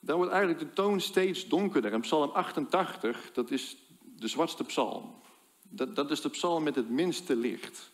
daar 0.00 0.16
wordt 0.16 0.32
eigenlijk 0.32 0.60
de 0.60 0.72
toon 0.72 1.00
steeds 1.00 1.48
donkerder. 1.48 1.92
En 1.92 2.00
psalm 2.00 2.30
88, 2.30 3.32
dat 3.32 3.50
is 3.50 3.76
de 4.16 4.28
zwartste 4.28 4.64
psalm. 4.64 5.14
Dat, 5.62 5.96
dat 5.96 6.10
is 6.10 6.20
de 6.20 6.30
psalm 6.30 6.62
met 6.62 6.74
het 6.74 6.90
minste 6.90 7.36
licht. 7.36 7.90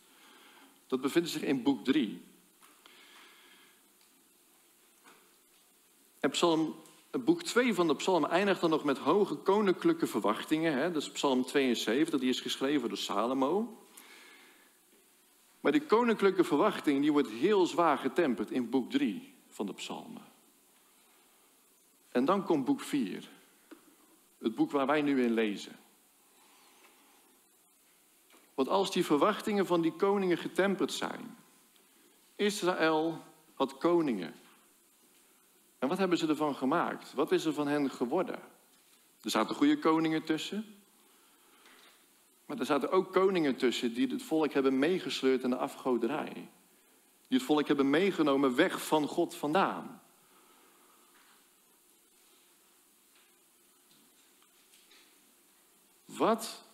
Dat 0.87 1.01
bevindt 1.01 1.29
zich 1.29 1.43
in 1.43 1.63
boek 1.63 1.85
3. 1.85 2.23
En 6.21 6.31
psalm 6.31 6.75
boek 7.25 7.43
2 7.43 7.75
van 7.75 7.87
de 7.87 7.97
psalm 7.97 8.25
eindigt 8.25 8.61
dan 8.61 8.71
nog 8.71 8.85
met 8.85 8.99
hoge 8.99 9.35
koninklijke 9.35 10.07
verwachtingen. 10.07 10.73
Hè? 10.73 10.93
Dat 10.93 11.03
is 11.03 11.11
psalm 11.11 11.45
72, 11.45 12.21
die 12.21 12.29
is 12.29 12.41
geschreven 12.41 12.89
door 12.89 12.99
Salomo. 12.99 13.83
Maar 15.61 15.73
die 15.73 15.87
koninklijke 15.87 16.45
verwachting 16.45 17.01
die 17.01 17.13
wordt 17.13 17.29
heel 17.29 17.67
zwaar 17.67 17.99
getemperd 17.99 18.51
in 18.51 18.71
boek 18.71 18.91
3 18.91 19.35
van 19.49 19.67
de 19.67 19.75
psalmen. 19.75 20.23
En 22.11 22.25
dan 22.25 22.45
komt 22.45 22.65
boek 22.65 22.81
4. 22.81 23.29
Het 24.39 24.55
boek 24.55 24.71
waar 24.71 24.87
wij 24.87 25.03
nu 25.03 25.23
in 25.23 25.33
lezen. 25.33 25.77
Want 28.55 28.69
als 28.69 28.93
die 28.93 29.05
verwachtingen 29.05 29.67
van 29.67 29.81
die 29.81 29.93
koningen 29.93 30.39
getemperd 30.39 30.93
zijn. 30.93 31.37
Israël 32.37 33.23
had 33.55 33.79
koningen. 33.79 34.35
En 35.79 35.89
wat 35.89 35.99
hebben 35.99 36.19
ze 36.19 36.27
ervan 36.27 36.55
gemaakt? 36.55 37.15
Wat 37.15 37.33
is 37.33 37.45
er 37.45 37.53
van 37.53 37.67
hen 37.67 37.91
geworden? 37.91 38.39
Er 39.23 39.31
zaten 39.31 39.55
goede 39.55 39.79
koningen 39.79 40.25
tussen. 40.25 40.77
Maar 42.47 42.59
er 42.59 42.67
zaten 42.67 42.91
ook 42.91 43.13
koningen 43.13 43.57
tussen 43.57 43.95
die 43.95 44.07
het 44.07 44.23
volk 44.23 44.53
hebben 44.53 44.79
meegesleurd 44.79 45.43
in 45.43 45.51
de 45.51 45.57
afgoderij. 45.57 46.33
Die 47.29 47.39
het 47.39 47.43
volk 47.43 47.67
hebben 47.67 47.91
meegenomen 47.91 48.55
weg 48.55 48.87
van 48.87 49.07
God 49.07 49.35
vandaan. 49.35 50.03
Wat 56.05 56.65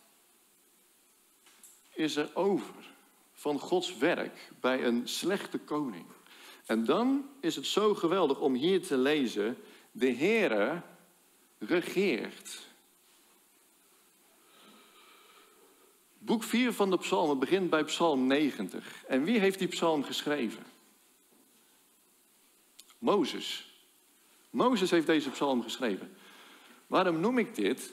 is 1.92 2.16
er 2.16 2.30
over 2.34 2.92
van 3.32 3.58
Gods 3.58 3.96
werk 3.96 4.50
bij 4.60 4.84
een 4.84 5.08
slechte 5.08 5.58
koning? 5.58 6.06
En 6.64 6.84
dan 6.84 7.28
is 7.40 7.56
het 7.56 7.66
zo 7.66 7.94
geweldig 7.94 8.40
om 8.40 8.54
hier 8.54 8.86
te 8.86 8.96
lezen, 8.96 9.56
de 9.92 10.12
Heere 10.12 10.82
regeert. 11.58 12.72
Boek 16.18 16.42
4 16.42 16.72
van 16.72 16.90
de 16.90 16.98
psalmen 16.98 17.38
begint 17.38 17.70
bij 17.70 17.84
psalm 17.84 18.26
90. 18.26 19.04
En 19.06 19.24
wie 19.24 19.38
heeft 19.38 19.58
die 19.58 19.68
psalm 19.68 20.02
geschreven? 20.02 20.64
Mozes. 22.98 23.72
Mozes 24.50 24.90
heeft 24.90 25.06
deze 25.06 25.30
psalm 25.30 25.62
geschreven. 25.62 26.16
Waarom 26.86 27.20
noem 27.20 27.38
ik 27.38 27.54
dit? 27.54 27.92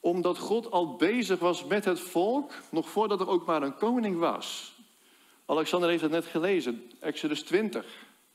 Omdat 0.00 0.38
God 0.38 0.70
al 0.70 0.96
bezig 0.96 1.38
was 1.38 1.64
met 1.64 1.84
het 1.84 2.00
volk, 2.00 2.52
nog 2.70 2.88
voordat 2.90 3.20
er 3.20 3.28
ook 3.28 3.46
maar 3.46 3.62
een 3.62 3.76
koning 3.76 4.18
was. 4.18 4.73
Alexander 5.46 5.88
heeft 5.88 6.02
het 6.02 6.10
net 6.10 6.26
gelezen, 6.26 6.90
Exodus 7.00 7.42
20, 7.42 7.86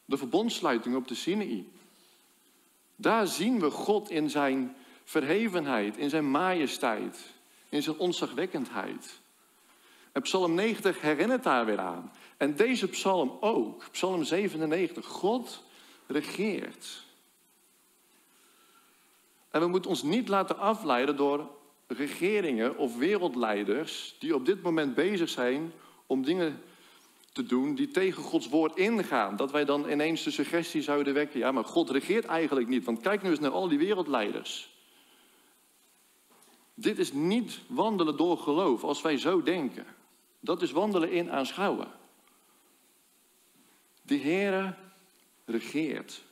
de 0.06 0.18
verbondsluiting 0.18 0.96
op 0.96 1.08
de 1.08 1.16
Sinaï. 1.16 1.68
Daar 2.96 3.28
zien 3.28 3.60
we 3.60 3.72
God 3.72 4.10
in 4.10 4.30
zijn 4.30 4.76
verhevenheid, 5.04 5.98
in 5.98 6.10
zijn 6.10 6.32
majesteit, 6.32 7.20
in 7.70 7.84
zijn 7.84 7.98
onzagwekkendheid. 7.98 9.20
En 10.12 10.22
Psalm 10.22 10.54
90 10.54 11.02
herinnert 11.02 11.44
daar 11.44 11.66
weer 11.66 11.80
aan. 11.80 12.12
En 12.38 12.56
deze 12.56 12.88
psalm 12.88 13.38
ook, 13.40 13.86
Psalm 13.92 14.24
97. 14.24 15.06
God 15.06 15.64
regeert. 16.08 17.04
En 19.52 19.62
we 19.62 19.68
moeten 19.68 19.90
ons 19.90 20.04
niet 20.04 20.28
laten 20.28 20.58
afleiden 20.58 21.16
door 21.16 21.50
regeringen 21.88 22.78
of 22.78 22.98
wereldleiders 22.98 24.16
die 24.20 24.36
op 24.36 24.46
dit 24.46 24.62
moment 24.62 24.96
bezig 24.96 25.30
zijn 25.30 25.72
om 26.06 26.24
dingen 26.24 26.62
te 27.32 27.44
doen 27.44 27.76
die 27.76 27.92
tegen 27.92 28.24
Gods 28.24 28.50
woord 28.50 28.78
ingaan. 28.78 29.36
Dat 29.36 29.52
wij 29.52 29.66
dan 29.66 29.90
ineens 29.90 30.24
de 30.24 30.32
suggestie 30.32 30.82
zouden 30.82 31.14
wekken, 31.14 31.40
ja 31.40 31.52
maar 31.52 31.66
God 31.66 31.90
regeert 31.90 32.26
eigenlijk 32.26 32.68
niet, 32.68 32.86
want 32.86 33.02
kijk 33.02 33.22
nu 33.22 33.30
eens 33.30 33.40
naar 33.40 33.52
al 33.52 33.68
die 33.68 33.78
wereldleiders. 33.78 34.78
Dit 36.74 37.00
is 37.00 37.14
niet 37.14 37.60
wandelen 37.68 38.18
door 38.18 38.38
geloof 38.38 38.84
als 38.84 39.02
wij 39.02 39.18
zo 39.18 39.44
denken. 39.44 39.86
Dat 40.40 40.62
is 40.62 40.72
wandelen 40.72 41.12
in 41.12 41.32
aanschouwen. 41.32 41.88
De 44.02 44.18
Heere 44.18 44.76
regeert. 45.46 46.24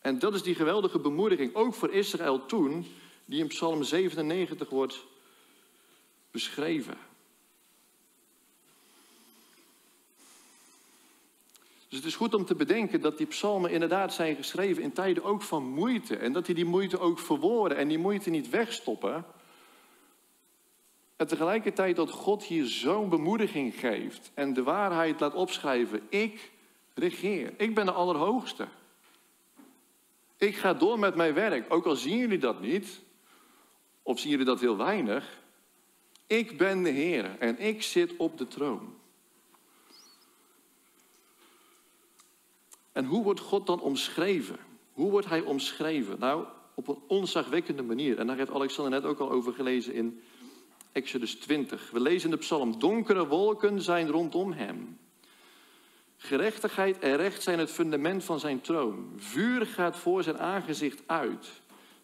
En 0.00 0.18
dat 0.18 0.34
is 0.34 0.42
die 0.42 0.54
geweldige 0.54 0.98
bemoediging, 0.98 1.54
ook 1.54 1.74
voor 1.74 1.92
Israël 1.92 2.46
toen, 2.46 2.86
die 3.24 3.40
in 3.40 3.46
Psalm 3.48 3.82
97 3.82 4.68
wordt 4.68 5.04
beschreven. 6.30 6.98
Dus 11.88 11.98
het 11.98 12.06
is 12.06 12.16
goed 12.16 12.34
om 12.34 12.44
te 12.44 12.54
bedenken 12.54 13.00
dat 13.00 13.18
die 13.18 13.26
psalmen 13.26 13.70
inderdaad 13.70 14.14
zijn 14.14 14.36
geschreven 14.36 14.82
in 14.82 14.92
tijden 14.92 15.24
ook 15.24 15.42
van 15.42 15.62
moeite. 15.62 16.16
En 16.16 16.32
dat 16.32 16.46
hij 16.46 16.54
die 16.54 16.64
moeite 16.64 16.98
ook 16.98 17.18
verwoorden 17.18 17.78
en 17.78 17.88
die 17.88 17.98
moeite 17.98 18.30
niet 18.30 18.48
wegstoppen. 18.48 19.24
En 21.16 21.26
tegelijkertijd 21.26 21.96
dat 21.96 22.10
God 22.10 22.44
hier 22.44 22.66
zo'n 22.66 23.08
bemoediging 23.08 23.74
geeft 23.74 24.30
en 24.34 24.52
de 24.52 24.62
waarheid 24.62 25.20
laat 25.20 25.34
opschrijven. 25.34 26.06
Ik 26.08 26.50
regeer. 26.94 27.52
Ik 27.56 27.74
ben 27.74 27.86
de 27.86 27.92
Allerhoogste. 27.92 28.68
Ik 30.36 30.56
ga 30.56 30.74
door 30.74 30.98
met 30.98 31.14
mijn 31.14 31.34
werk, 31.34 31.72
ook 31.72 31.86
al 31.86 31.96
zien 31.96 32.18
jullie 32.18 32.38
dat 32.38 32.60
niet, 32.60 33.00
of 34.02 34.18
zien 34.18 34.30
jullie 34.30 34.46
dat 34.46 34.60
heel 34.60 34.76
weinig. 34.76 35.42
Ik 36.26 36.58
ben 36.58 36.82
de 36.82 36.90
Heer 36.90 37.36
en 37.38 37.58
ik 37.58 37.82
zit 37.82 38.16
op 38.16 38.38
de 38.38 38.48
troon. 38.48 38.94
En 42.96 43.04
hoe 43.04 43.22
wordt 43.22 43.40
God 43.40 43.66
dan 43.66 43.80
omschreven? 43.80 44.56
Hoe 44.92 45.10
wordt 45.10 45.28
hij 45.28 45.40
omschreven? 45.40 46.18
Nou, 46.18 46.46
op 46.74 46.88
een 46.88 46.98
onzagwekkende 47.06 47.82
manier. 47.82 48.18
En 48.18 48.26
daar 48.26 48.36
heeft 48.36 48.50
Alexander 48.50 48.92
net 48.92 49.10
ook 49.10 49.18
al 49.18 49.30
over 49.30 49.52
gelezen 49.52 49.94
in 49.94 50.22
Exodus 50.92 51.34
20. 51.34 51.90
We 51.90 52.00
lezen 52.00 52.30
in 52.30 52.36
de 52.36 52.42
psalm, 52.42 52.78
donkere 52.78 53.26
wolken 53.26 53.82
zijn 53.82 54.08
rondom 54.08 54.52
hem. 54.52 54.98
Gerechtigheid 56.16 56.98
en 56.98 57.16
recht 57.16 57.42
zijn 57.42 57.58
het 57.58 57.70
fundament 57.70 58.24
van 58.24 58.40
zijn 58.40 58.60
troon. 58.60 59.12
Vuur 59.16 59.66
gaat 59.66 59.96
voor 59.96 60.22
zijn 60.22 60.38
aangezicht 60.38 61.02
uit 61.06 61.48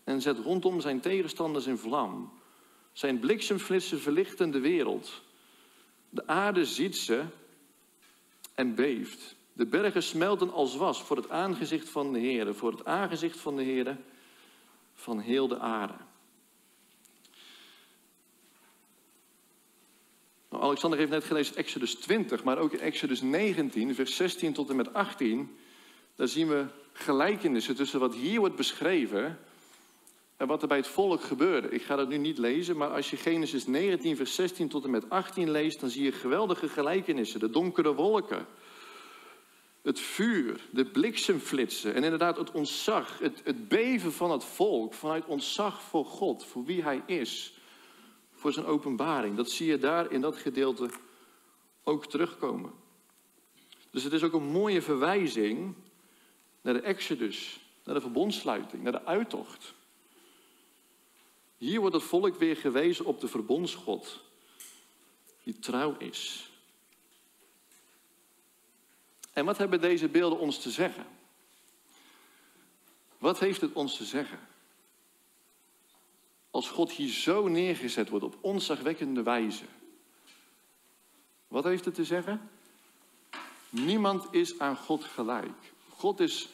en 0.05 0.21
zet 0.21 0.39
rondom 0.39 0.81
zijn 0.81 1.01
tegenstanders 1.01 1.67
in 1.67 1.79
vlam. 1.79 2.33
Zijn 2.93 3.19
bliksemflitsen 3.19 4.01
verlichten 4.01 4.51
de 4.51 4.61
wereld. 4.61 5.23
De 6.09 6.27
aarde 6.27 6.65
ziet 6.65 6.97
ze 6.97 7.23
en 8.55 8.75
beeft. 8.75 9.41
De 9.53 9.67
bergen 9.67 10.03
smelten 10.03 10.53
als 10.53 10.77
was 10.77 11.03
voor 11.03 11.17
het 11.17 11.31
aangezicht 11.31 11.89
van 11.89 12.13
de 12.13 12.19
Heer, 12.19 12.55
voor 12.55 12.71
het 12.71 12.85
aangezicht 12.85 13.41
van 13.41 13.57
de 13.57 13.63
Heer 13.63 13.97
van 14.95 15.21
heel 15.21 15.49
de 15.49 15.59
aarde. 15.59 15.95
Nou, 20.49 20.65
Alexander 20.65 20.99
heeft 20.99 21.11
net 21.11 21.25
gelezen 21.25 21.57
Exodus 21.57 21.95
20, 21.95 22.45
maar 22.45 22.59
ook 22.59 22.73
in 22.73 22.81
Exodus 22.81 23.21
19, 23.21 23.95
vers 23.95 24.17
16 24.17 24.53
tot 24.53 24.71
en 24.71 24.77
met 24.77 24.95
18, 24.95 25.57
daar 26.17 26.29
zien 26.29 26.49
we 26.49 26.67
gelijkenissen 26.93 27.77
tussen 27.77 28.01
wat 28.01 28.15
hier 28.15 28.39
wordt 28.39 28.57
beschreven 28.57 29.39
en 30.37 30.47
wat 30.47 30.63
er 30.63 30.69
bij 30.69 30.77
het 30.77 30.87
volk 30.87 31.23
gebeurde. 31.23 31.69
Ik 31.69 31.83
ga 31.83 31.97
dat 31.97 32.09
nu 32.09 32.17
niet 32.17 32.39
lezen, 32.39 32.77
maar 32.77 32.91
als 32.91 33.11
je 33.11 33.17
Genesis 33.17 33.67
19, 33.67 34.17
vers 34.17 34.35
16 34.35 34.69
tot 34.69 34.85
en 34.85 34.91
met 34.91 35.11
18 35.11 35.51
leest, 35.51 35.81
dan 35.81 35.91
zie 35.91 36.03
je 36.03 36.13
geweldige 36.13 36.69
gelijkenissen. 36.69 37.41
De 37.41 37.51
donkere 37.51 37.95
wolken, 37.95 38.47
het 39.83 40.01
vuur, 40.01 40.61
de 40.71 40.85
bliksemflitsen 40.85 41.95
en 41.95 42.05
inderdaad 42.05 42.37
het 42.37 42.51
ontzag, 42.51 43.19
het, 43.19 43.41
het 43.45 43.69
beven 43.69 44.13
van 44.13 44.31
het 44.31 44.45
volk 44.45 44.95
vanuit 44.95 45.25
ontzag 45.25 45.83
voor 45.83 46.05
God, 46.05 46.45
voor 46.45 46.65
wie 46.65 46.83
Hij 46.83 47.03
is, 47.07 47.55
voor 48.33 48.53
zijn 48.53 48.67
openbaring. 48.67 49.37
Dat 49.37 49.51
zie 49.51 49.67
je 49.67 49.79
daar 49.79 50.11
in 50.11 50.21
dat 50.21 50.37
gedeelte 50.37 50.91
ook 51.85 52.07
terugkomen. 52.07 52.73
Dus 53.91 54.03
het 54.03 54.13
is 54.13 54.23
ook 54.23 54.33
een 54.33 54.51
mooie 54.51 54.83
verwijzing 54.83 55.75
naar 56.61 56.75
de 56.75 56.81
Exodus, 56.81 57.61
naar 57.85 57.95
de 57.95 58.01
verbondsluiting, 58.01 58.83
naar 58.83 58.93
de 58.93 59.05
uittocht. 59.05 59.75
Hier 61.57 61.81
wordt 61.81 61.95
het 61.95 62.05
volk 62.05 62.39
weer 62.39 62.57
gewezen 62.57 63.05
op 63.05 63.21
de 63.21 63.29
verbondsgod, 63.29 64.21
die 65.43 65.59
trouw 65.59 65.97
is. 65.99 66.52
En 69.33 69.45
wat 69.45 69.59
hebben 69.59 69.81
deze 69.81 70.09
beelden 70.09 70.39
ons 70.39 70.59
te 70.59 70.71
zeggen? 70.71 71.07
Wat 73.19 73.39
heeft 73.39 73.61
het 73.61 73.73
ons 73.73 73.97
te 73.97 74.05
zeggen? 74.05 74.39
Als 76.51 76.69
God 76.69 76.93
hier 76.93 77.13
zo 77.13 77.49
neergezet 77.49 78.09
wordt 78.09 78.25
op 78.25 78.39
onzagwekkende 78.41 79.23
wijze. 79.23 79.65
Wat 81.49 81.65
heeft 81.65 81.85
het 81.85 81.95
te 81.95 82.05
zeggen? 82.05 82.51
Niemand 83.69 84.27
is 84.31 84.59
aan 84.59 84.77
God 84.77 85.05
gelijk. 85.05 85.73
God 85.97 86.21
is 86.21 86.49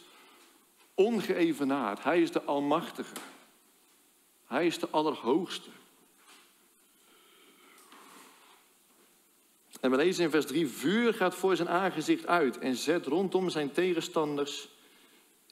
ongeëvenaard. 0.95 2.05
Hij 2.05 2.23
is 2.23 2.33
de 2.33 2.43
Almachtige. 2.43 3.15
Hij 4.47 4.67
is 4.67 4.79
de 4.79 4.89
Allerhoogste. 4.91 5.69
En 9.81 9.91
we 9.91 9.97
lezen 9.97 10.25
in 10.25 10.31
vers 10.31 10.47
3, 10.47 10.69
vuur 10.69 11.15
gaat 11.15 11.35
voor 11.35 11.57
zijn 11.57 11.69
aangezicht 11.69 12.27
uit 12.27 12.59
en 12.59 12.77
zet 12.77 13.07
rondom 13.07 13.51
zijn 13.51 13.73
tegenstanders 13.73 14.69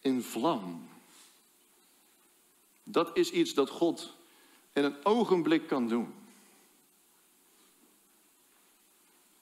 in 0.01 0.23
vlam. 0.23 0.89
Dat 2.83 3.17
is 3.17 3.31
iets 3.31 3.55
dat 3.55 3.71
God 3.71 4.15
in 4.73 4.85
een 4.85 5.05
ogenblik 5.05 5.67
kan 5.67 5.89
doen. 5.89 6.15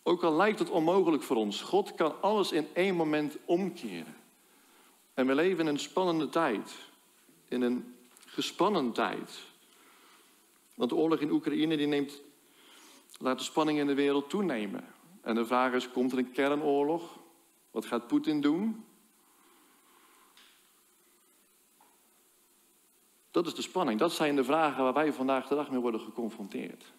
Ook 0.02 0.22
al 0.22 0.36
lijkt 0.36 0.58
het 0.58 0.70
onmogelijk 0.70 1.22
voor 1.22 1.36
ons, 1.36 1.62
God 1.62 1.94
kan 1.94 2.20
alles 2.20 2.52
in 2.52 2.68
één 2.72 2.94
moment 2.94 3.36
omkeren. 3.44 4.16
En 5.14 5.26
we 5.26 5.34
leven 5.34 5.60
in 5.60 5.66
een 5.66 5.78
spannende 5.78 6.28
tijd, 6.28 6.74
in 7.48 7.62
een 7.62 7.94
gespannen 8.26 8.92
tijd. 8.92 9.30
Want 10.74 10.90
de 10.90 10.96
oorlog 10.96 11.18
in 11.18 11.30
Oekraïne 11.30 11.76
die 11.76 11.86
neemt 11.86 12.20
laat 13.18 13.38
de 13.38 13.44
spanning 13.44 13.78
in 13.78 13.86
de 13.86 13.94
wereld 13.94 14.30
toenemen. 14.30 14.84
En 15.22 15.34
de 15.34 15.46
vraag 15.46 15.72
is, 15.72 15.90
komt 15.90 16.12
er 16.12 16.18
een 16.18 16.32
kernoorlog? 16.32 17.18
Wat 17.70 17.86
gaat 17.86 18.06
Poetin 18.06 18.40
doen? 18.40 18.84
Dat 23.30 23.46
is 23.46 23.54
de 23.54 23.62
spanning. 23.62 23.98
Dat 23.98 24.12
zijn 24.12 24.36
de 24.36 24.44
vragen 24.44 24.84
waar 24.84 24.92
wij 24.92 25.12
vandaag 25.12 25.48
de 25.48 25.54
dag 25.54 25.70
mee 25.70 25.80
worden 25.80 26.00
geconfronteerd. 26.00 26.92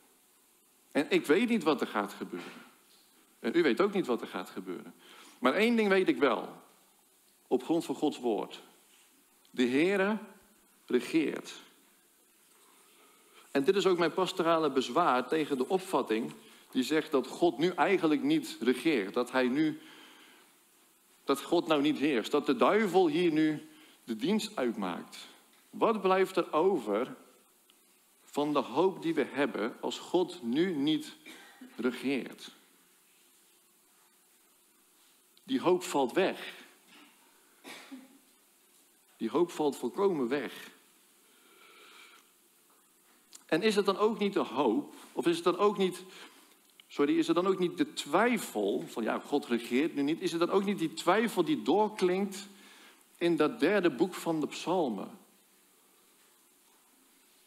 En 0.92 1.06
ik 1.10 1.26
weet 1.26 1.50
niet 1.50 1.64
wat 1.64 1.82
er 1.82 1.88
gaat 1.88 2.14
gebeuren. 2.14 2.64
En 3.40 3.52
u 3.56 3.62
weet 3.62 3.82
ook 3.82 3.94
niet 3.94 4.06
wat 4.06 4.22
er 4.22 4.28
gaat 4.28 4.50
gebeuren. 4.50 4.94
Maar 5.40 5.54
één 5.54 5.76
ding 5.76 5.90
weet 5.90 6.08
ik 6.08 6.18
wel. 6.18 6.50
Op 7.48 7.64
grond 7.64 7.86
van 7.86 7.96
Gods 7.96 8.20
woord. 8.20 8.64
De 9.52 9.68
Heere 9.68 10.18
regeert. 10.86 11.62
En 13.56 13.64
dit 13.64 13.76
is 13.76 13.86
ook 13.86 13.98
mijn 13.98 14.14
pastorale 14.14 14.72
bezwaar 14.72 15.28
tegen 15.28 15.58
de 15.58 15.68
opvatting 15.68 16.32
die 16.72 16.84
zegt 16.84 17.12
dat 17.12 17.28
God 17.28 17.58
nu 17.58 17.70
eigenlijk 17.70 18.24
niet 18.24 18.58
regeert. 18.62 19.14
Dat 19.14 19.32
hij 19.32 19.48
nu, 19.48 19.82
dat 21.24 21.42
God 21.42 21.68
nou 21.68 21.82
niet 21.82 21.98
heerst. 21.98 22.32
Dat 22.32 22.46
de 22.46 22.56
duivel 22.56 23.08
hier 23.08 23.32
nu 23.32 23.70
de 24.04 24.16
dienst 24.16 24.56
uitmaakt. 24.56 25.28
Wat 25.70 26.02
blijft 26.02 26.36
er 26.36 26.54
over 26.54 27.16
van 28.24 28.54
de 28.54 28.60
hoop 28.60 29.02
die 29.02 29.14
we 29.14 29.26
hebben 29.32 29.78
als 29.82 30.00
God 30.00 30.44
nu 30.44 30.76
niet 30.76 31.16
regeert? 31.76 32.52
Die 35.44 35.62
hoop 35.62 35.84
valt 35.84 36.14
weg. 36.14 36.54
Die 39.18 39.30
hoop 39.30 39.52
valt 39.52 39.78
volkomen 39.78 40.28
weg. 40.28 40.74
En 43.56 43.62
is 43.62 43.76
het 43.76 43.86
dan 43.86 43.98
ook 43.98 44.20
niet 44.20 44.34
de 44.34 44.40
hoop, 44.40 44.94
of 45.14 45.28
is 45.28 45.36
het 45.36 45.44
dan 45.44 45.58
ook 45.58 45.78
niet, 45.78 46.04
sorry, 46.88 47.18
is 47.18 47.28
het 47.28 47.36
dan 47.36 47.48
ook 47.48 47.60
niet 47.60 47.78
de 47.78 47.94
twijfel 47.94 48.84
van 48.88 49.04
ja, 49.04 49.20
God 49.20 49.46
regeert 49.46 49.96
nu 49.96 50.02
niet, 50.02 50.22
is 50.22 50.32
het 50.32 50.40
dan 50.40 50.50
ook 50.50 50.66
niet 50.66 50.80
die 50.80 50.94
twijfel 50.94 51.44
die 51.44 51.62
doorklinkt 51.62 52.48
in 53.18 53.36
dat 53.36 53.60
derde 53.60 53.90
boek 53.90 54.14
van 54.14 54.40
de 54.40 54.48
Psalmen? 54.48 55.10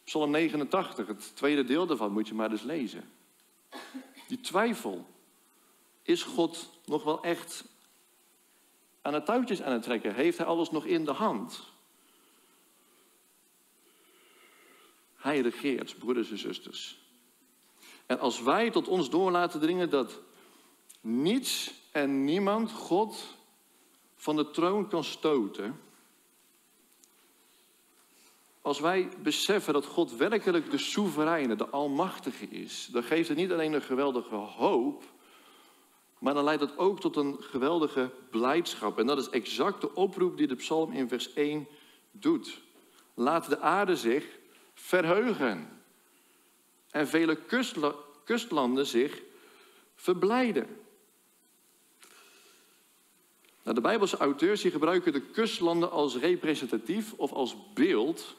Psalm 0.05 0.31
89, 0.31 1.07
het 1.07 1.37
tweede 1.37 1.65
deel 1.65 1.87
daarvan 1.87 2.13
moet 2.13 2.29
je 2.29 2.35
maar 2.35 2.51
eens 2.51 2.63
lezen. 2.63 3.11
Die 4.29 4.41
twijfel. 4.41 5.07
Is 6.03 6.23
God 6.23 6.71
nog 6.85 7.05
wel 7.05 7.23
echt 7.23 7.65
aan 9.03 9.15
het 9.15 9.25
touwtjes 9.25 9.63
aan 9.63 9.73
het 9.73 9.83
trekken? 9.83 10.15
Heeft 10.15 10.39
hij 10.39 10.47
alles 10.47 10.71
nog 10.71 10.85
in 10.85 11.05
de 11.05 11.13
hand? 11.13 11.73
Hij 15.19 15.41
regeert, 15.41 15.99
broeders 15.99 16.31
en 16.31 16.39
zusters. 16.39 16.99
En 18.07 18.19
als 18.19 18.43
wij 18.43 18.71
tot 18.71 18.89
ons 18.89 19.11
door 19.11 19.31
laten 19.31 19.61
dringen 19.61 19.91
dat 19.91 20.21
niets 21.01 21.73
en 21.93 22.25
niemand 22.25 22.73
God 22.73 23.37
van 24.15 24.37
de 24.37 24.51
troon 24.51 24.89
kan 24.89 25.05
stoten. 25.05 25.81
Als 28.63 28.81
wij 28.81 29.09
beseffen 29.23 29.73
dat 29.73 29.87
God 29.87 30.17
werkelijk 30.17 30.71
de 30.71 30.79
soevereine, 30.79 31.57
de 31.57 31.69
almachtige 31.69 32.49
is, 32.49 32.89
dan 32.93 33.03
geeft 33.03 33.29
het 33.29 33.37
niet 33.37 33.53
alleen 33.53 33.73
een 33.73 33.83
geweldige 33.83 34.35
hoop, 34.35 35.05
maar 36.19 36.35
dan 36.35 36.45
leidt 36.45 36.61
het 36.61 36.79
ook 36.79 37.01
tot 37.01 37.17
een 37.17 37.37
geweldige 37.41 38.11
blijdschap. 38.31 38.99
En 38.99 39.07
dat 39.07 39.19
is 39.19 39.31
exact 39.31 39.81
de 39.81 39.95
oproep 39.95 40.37
die 40.37 40.47
de 40.47 40.55
psalm 40.55 40.93
in 40.93 41.09
vers 41.09 41.33
1 41.33 41.67
doet. 42.11 42.61
Laat 43.15 43.49
de 43.49 43.61
aarde 43.61 43.97
zich 43.97 44.38
verheugen. 44.81 45.83
En 46.91 47.09
vele 47.09 47.39
kustlanden 48.25 48.87
zich 48.87 49.23
verblijden. 49.95 50.67
Nou, 53.63 53.75
de 53.75 53.81
Bijbelse 53.81 54.17
auteurs 54.17 54.63
die 54.63 54.71
gebruiken 54.71 55.13
de 55.13 55.21
kustlanden 55.21 55.91
als 55.91 56.17
representatief 56.17 57.13
of 57.13 57.33
als 57.33 57.57
beeld 57.75 58.37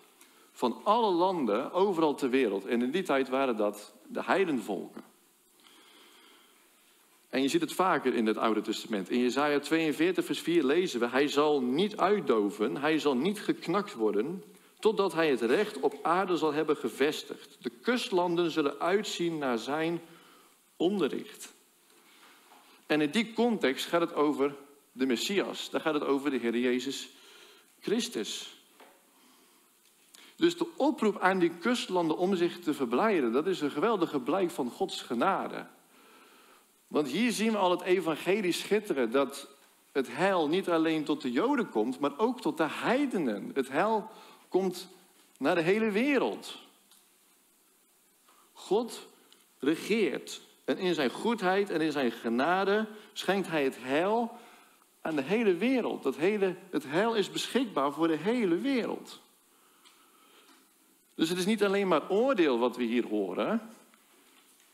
van 0.52 0.82
alle 0.84 1.12
landen 1.12 1.71
overal 1.71 2.15
ter 2.15 2.30
wereld. 2.30 2.65
En 2.65 2.82
in 2.82 2.91
die 2.91 3.04
tijd 3.04 3.30
waren 3.30 3.56
dat 3.56 3.93
de 4.08 4.23
heidenvolken. 4.23 5.04
En 7.30 7.41
je 7.41 7.47
ziet 7.47 7.62
het 7.62 7.73
vaker 7.73 8.13
in 8.13 8.25
het 8.25 8.38
Oude 8.38 8.62
Testament. 8.62 9.10
In 9.10 9.19
Jesaja 9.19 9.60
42, 9.60 10.25
vers 10.25 10.39
4 10.39 10.63
lezen 10.63 10.99
we: 10.99 11.08
Hij 11.08 11.28
zal 11.28 11.62
niet 11.62 11.97
uitdoven, 11.97 12.78
hij 12.78 12.99
zal 12.99 13.15
niet 13.15 13.39
geknakt 13.39 13.93
worden, 13.93 14.43
totdat 14.79 15.13
hij 15.13 15.29
het 15.29 15.41
recht 15.41 15.79
op 15.79 15.99
aarde 16.01 16.37
zal 16.37 16.53
hebben 16.53 16.77
gevestigd. 16.77 17.57
De 17.59 17.69
kustlanden 17.69 18.51
zullen 18.51 18.79
uitzien 18.79 19.37
naar 19.37 19.57
zijn 19.57 20.01
onderricht. 20.75 21.53
En 22.85 23.01
in 23.01 23.11
die 23.11 23.33
context 23.33 23.85
gaat 23.85 24.01
het 24.01 24.13
over 24.13 24.55
de 24.91 25.05
Messias. 25.05 25.69
Daar 25.69 25.81
gaat 25.81 25.93
het 25.93 26.03
over 26.03 26.29
de 26.29 26.37
Heer 26.37 26.57
Jezus 26.57 27.09
Christus. 27.79 28.53
Dus 30.35 30.57
de 30.57 30.67
oproep 30.75 31.19
aan 31.19 31.39
die 31.39 31.49
kustlanden 31.49 32.17
om 32.17 32.35
zich 32.35 32.59
te 32.59 32.73
verblijden, 32.73 33.31
dat 33.31 33.47
is 33.47 33.61
een 33.61 33.71
geweldige 33.71 34.19
blijk 34.19 34.51
van 34.51 34.71
Gods 34.71 35.01
genade. 35.01 35.65
Want 36.87 37.07
hier 37.07 37.31
zien 37.31 37.51
we 37.51 37.57
al 37.57 37.71
het 37.71 37.81
evangelie 37.81 38.51
schitteren, 38.51 39.11
dat 39.11 39.47
het 39.91 40.15
heil 40.15 40.47
niet 40.47 40.69
alleen 40.69 41.03
tot 41.03 41.21
de 41.21 41.31
Joden 41.31 41.69
komt, 41.69 41.99
maar 41.99 42.17
ook 42.17 42.41
tot 42.41 42.57
de 42.57 42.67
heidenen. 42.69 43.51
Het 43.53 43.69
heil 43.69 44.09
komt 44.49 44.88
naar 45.38 45.55
de 45.55 45.62
hele 45.62 45.91
wereld. 45.91 46.57
God 48.53 49.07
regeert. 49.59 50.41
En 50.65 50.77
in 50.77 50.93
zijn 50.93 51.09
goedheid 51.09 51.69
en 51.69 51.81
in 51.81 51.91
zijn 51.91 52.12
genade 52.12 52.88
schenkt 53.13 53.47
hij 53.47 53.63
het 53.63 53.77
heil 53.79 54.38
aan 55.01 55.15
de 55.15 55.21
hele 55.21 55.53
wereld. 55.53 56.03
Dat 56.03 56.15
hele, 56.15 56.55
het 56.69 56.83
heil 56.83 57.15
is 57.15 57.31
beschikbaar 57.31 57.91
voor 57.91 58.07
de 58.07 58.17
hele 58.17 58.57
wereld. 58.57 59.21
Dus 61.15 61.29
het 61.29 61.38
is 61.38 61.45
niet 61.45 61.63
alleen 61.63 61.88
maar 61.88 62.09
oordeel 62.09 62.59
wat 62.59 62.77
we 62.77 62.83
hier 62.83 63.07
horen. 63.07 63.62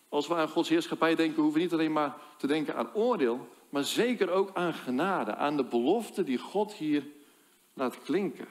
Als 0.09 0.27
we 0.27 0.35
aan 0.35 0.49
Gods 0.49 0.69
heerschappij 0.69 1.15
denken, 1.15 1.41
hoeven 1.41 1.59
we 1.59 1.65
niet 1.65 1.73
alleen 1.73 1.93
maar 1.93 2.15
te 2.37 2.47
denken 2.47 2.75
aan 2.75 2.93
oordeel, 2.93 3.49
maar 3.69 3.83
zeker 3.83 4.29
ook 4.29 4.51
aan 4.53 4.73
genade, 4.73 5.35
aan 5.35 5.57
de 5.57 5.63
belofte 5.63 6.23
die 6.23 6.37
God 6.37 6.73
hier 6.73 7.07
laat 7.73 8.01
klinken. 8.03 8.47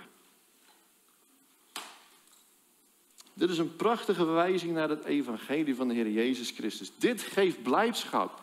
Dit 3.35 3.51
is 3.51 3.59
een 3.59 3.77
prachtige 3.77 4.25
verwijzing 4.25 4.73
naar 4.73 4.89
het 4.89 5.05
evangelie 5.05 5.75
van 5.75 5.89
de 5.89 5.95
Heer 5.95 6.11
Jezus 6.11 6.51
Christus. 6.51 6.93
Dit 6.99 7.23
geeft 7.23 7.63
blijdschap. 7.63 8.43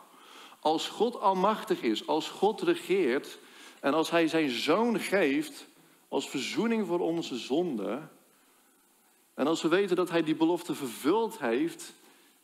Als 0.60 0.88
God 0.88 1.20
almachtig 1.20 1.82
is, 1.82 2.08
als 2.08 2.30
God 2.30 2.62
regeert 2.62 3.38
en 3.80 3.94
als 3.94 4.12
Hij 4.12 4.28
zijn 4.28 4.50
zoon 4.50 5.00
geeft 5.00 5.66
als 6.08 6.30
verzoening 6.30 6.88
voor 6.88 7.00
onze 7.00 7.38
zonde. 7.38 8.00
En 9.34 9.48
als 9.48 9.62
we 9.62 9.68
weten 9.68 9.96
dat 9.96 10.10
Hij 10.10 10.24
die 10.24 10.36
belofte 10.36 10.76
vervuld 10.76 11.40
heeft 11.40 11.94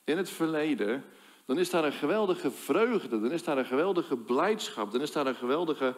in 0.03 0.17
het 0.17 0.29
verleden, 0.29 1.03
dan 1.45 1.59
is 1.59 1.69
daar 1.69 1.83
een 1.83 1.93
geweldige 1.93 2.51
vreugde, 2.51 3.21
dan 3.21 3.31
is 3.31 3.43
daar 3.43 3.57
een 3.57 3.65
geweldige 3.65 4.17
blijdschap, 4.17 4.91
dan 4.91 5.01
is 5.01 5.11
daar 5.11 5.27
een 5.27 5.35
geweldige 5.35 5.95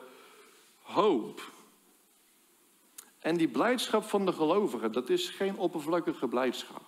hoop. 0.81 1.51
En 3.19 3.37
die 3.37 3.47
blijdschap 3.47 4.03
van 4.03 4.25
de 4.25 4.33
gelovigen, 4.33 4.91
dat 4.91 5.09
is 5.09 5.29
geen 5.29 5.57
oppervlakkige 5.57 6.27
blijdschap. 6.27 6.87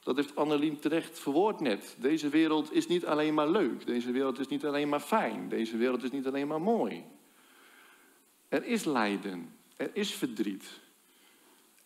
Dat 0.00 0.16
heeft 0.16 0.36
Annelien 0.36 0.78
terecht 0.78 1.18
verwoord 1.18 1.60
net. 1.60 1.96
Deze 1.98 2.28
wereld 2.28 2.72
is 2.72 2.86
niet 2.86 3.06
alleen 3.06 3.34
maar 3.34 3.48
leuk. 3.48 3.86
Deze 3.86 4.10
wereld 4.10 4.38
is 4.38 4.48
niet 4.48 4.64
alleen 4.64 4.88
maar 4.88 5.00
fijn. 5.00 5.48
Deze 5.48 5.76
wereld 5.76 6.02
is 6.02 6.10
niet 6.10 6.26
alleen 6.26 6.46
maar 6.46 6.60
mooi. 6.60 7.04
Er 8.48 8.64
is 8.64 8.84
lijden. 8.84 9.56
Er 9.76 9.90
is 9.92 10.14
verdriet. 10.14 10.80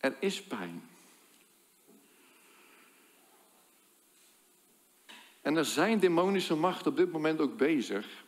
Er 0.01 0.17
is 0.19 0.43
pijn. 0.43 0.83
En 5.41 5.57
er 5.57 5.65
zijn 5.65 5.99
demonische 5.99 6.55
machten 6.55 6.91
op 6.91 6.97
dit 6.97 7.13
moment 7.13 7.41
ook 7.41 7.57
bezig 7.57 8.22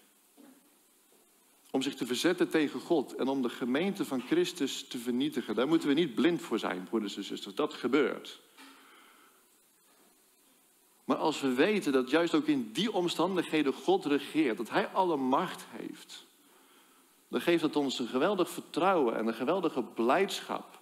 om 1.74 1.82
zich 1.82 1.94
te 1.94 2.06
verzetten 2.06 2.50
tegen 2.50 2.80
God 2.80 3.14
en 3.14 3.28
om 3.28 3.42
de 3.42 3.48
gemeente 3.48 4.04
van 4.04 4.20
Christus 4.20 4.86
te 4.86 4.98
vernietigen. 4.98 5.54
Daar 5.54 5.68
moeten 5.68 5.88
we 5.88 5.94
niet 5.94 6.14
blind 6.14 6.40
voor 6.40 6.58
zijn, 6.58 6.84
broeders 6.84 7.16
en 7.16 7.24
zusters. 7.24 7.54
Dat 7.54 7.74
gebeurt. 7.74 8.40
Maar 11.04 11.16
als 11.16 11.40
we 11.40 11.52
weten 11.52 11.92
dat 11.92 12.10
juist 12.10 12.34
ook 12.34 12.46
in 12.46 12.72
die 12.72 12.92
omstandigheden 12.92 13.72
God 13.72 14.04
regeert, 14.04 14.56
dat 14.56 14.70
Hij 14.70 14.86
alle 14.86 15.16
macht 15.16 15.64
heeft, 15.70 16.26
dan 17.28 17.40
geeft 17.40 17.62
het 17.62 17.76
ons 17.76 17.98
een 17.98 18.08
geweldig 18.08 18.50
vertrouwen 18.50 19.16
en 19.16 19.26
een 19.26 19.34
geweldige 19.34 19.82
blijdschap. 19.82 20.80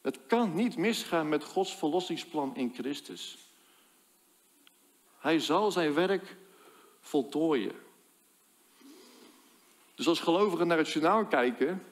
Het 0.00 0.18
kan 0.26 0.54
niet 0.54 0.76
misgaan 0.76 1.28
met 1.28 1.44
Gods 1.44 1.76
verlossingsplan 1.76 2.56
in 2.56 2.74
Christus. 2.74 3.38
Hij 5.18 5.40
zal 5.40 5.72
zijn 5.72 5.94
werk 5.94 6.36
voltooien. 7.00 7.86
Dus 9.98 10.08
als 10.08 10.20
gelovigen 10.20 10.66
naar 10.66 10.78
het 10.78 10.88
journaal 10.88 11.26
kijken, 11.26 11.82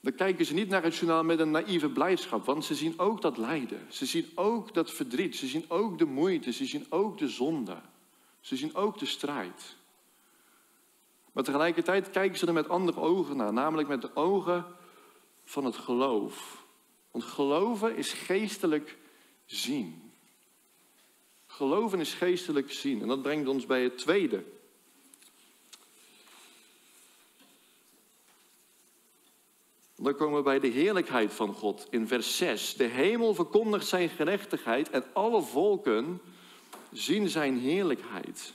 dan 0.00 0.14
kijken 0.14 0.44
ze 0.44 0.54
niet 0.54 0.68
naar 0.68 0.82
het 0.82 0.96
journaal 0.96 1.24
met 1.24 1.38
een 1.38 1.50
naïeve 1.50 1.88
blijdschap, 1.88 2.44
want 2.44 2.64
ze 2.64 2.74
zien 2.74 2.98
ook 2.98 3.20
dat 3.20 3.36
lijden. 3.36 3.86
Ze 3.88 4.06
zien 4.06 4.30
ook 4.34 4.74
dat 4.74 4.90
verdriet. 4.90 5.36
Ze 5.36 5.46
zien 5.46 5.64
ook 5.68 5.98
de 5.98 6.04
moeite. 6.04 6.52
Ze 6.52 6.64
zien 6.64 6.86
ook 6.88 7.18
de 7.18 7.28
zonde. 7.28 7.76
Ze 8.40 8.56
zien 8.56 8.74
ook 8.74 8.98
de 8.98 9.06
strijd. 9.06 9.76
Maar 11.32 11.44
tegelijkertijd 11.44 12.10
kijken 12.10 12.38
ze 12.38 12.46
er 12.46 12.52
met 12.52 12.68
andere 12.68 13.00
ogen 13.00 13.36
naar, 13.36 13.52
namelijk 13.52 13.88
met 13.88 14.02
de 14.02 14.16
ogen 14.16 14.64
van 15.44 15.64
het 15.64 15.76
geloof. 15.76 16.64
Want 17.10 17.24
geloven 17.24 17.96
is 17.96 18.12
geestelijk 18.12 18.98
zien. 19.44 20.12
Geloven 21.46 22.00
is 22.00 22.14
geestelijk 22.14 22.72
zien. 22.72 23.02
En 23.02 23.08
dat 23.08 23.22
brengt 23.22 23.48
ons 23.48 23.66
bij 23.66 23.82
het 23.82 23.98
tweede 23.98 24.44
Dan 30.02 30.14
komen 30.14 30.36
we 30.36 30.42
bij 30.42 30.60
de 30.60 30.68
heerlijkheid 30.68 31.32
van 31.32 31.54
God 31.54 31.86
in 31.90 32.08
vers 32.08 32.36
6. 32.36 32.74
De 32.74 32.84
hemel 32.84 33.34
verkondigt 33.34 33.86
zijn 33.86 34.08
gerechtigheid 34.08 34.90
en 34.90 35.04
alle 35.12 35.42
volken 35.42 36.20
zien 36.92 37.28
zijn 37.28 37.58
heerlijkheid. 37.58 38.52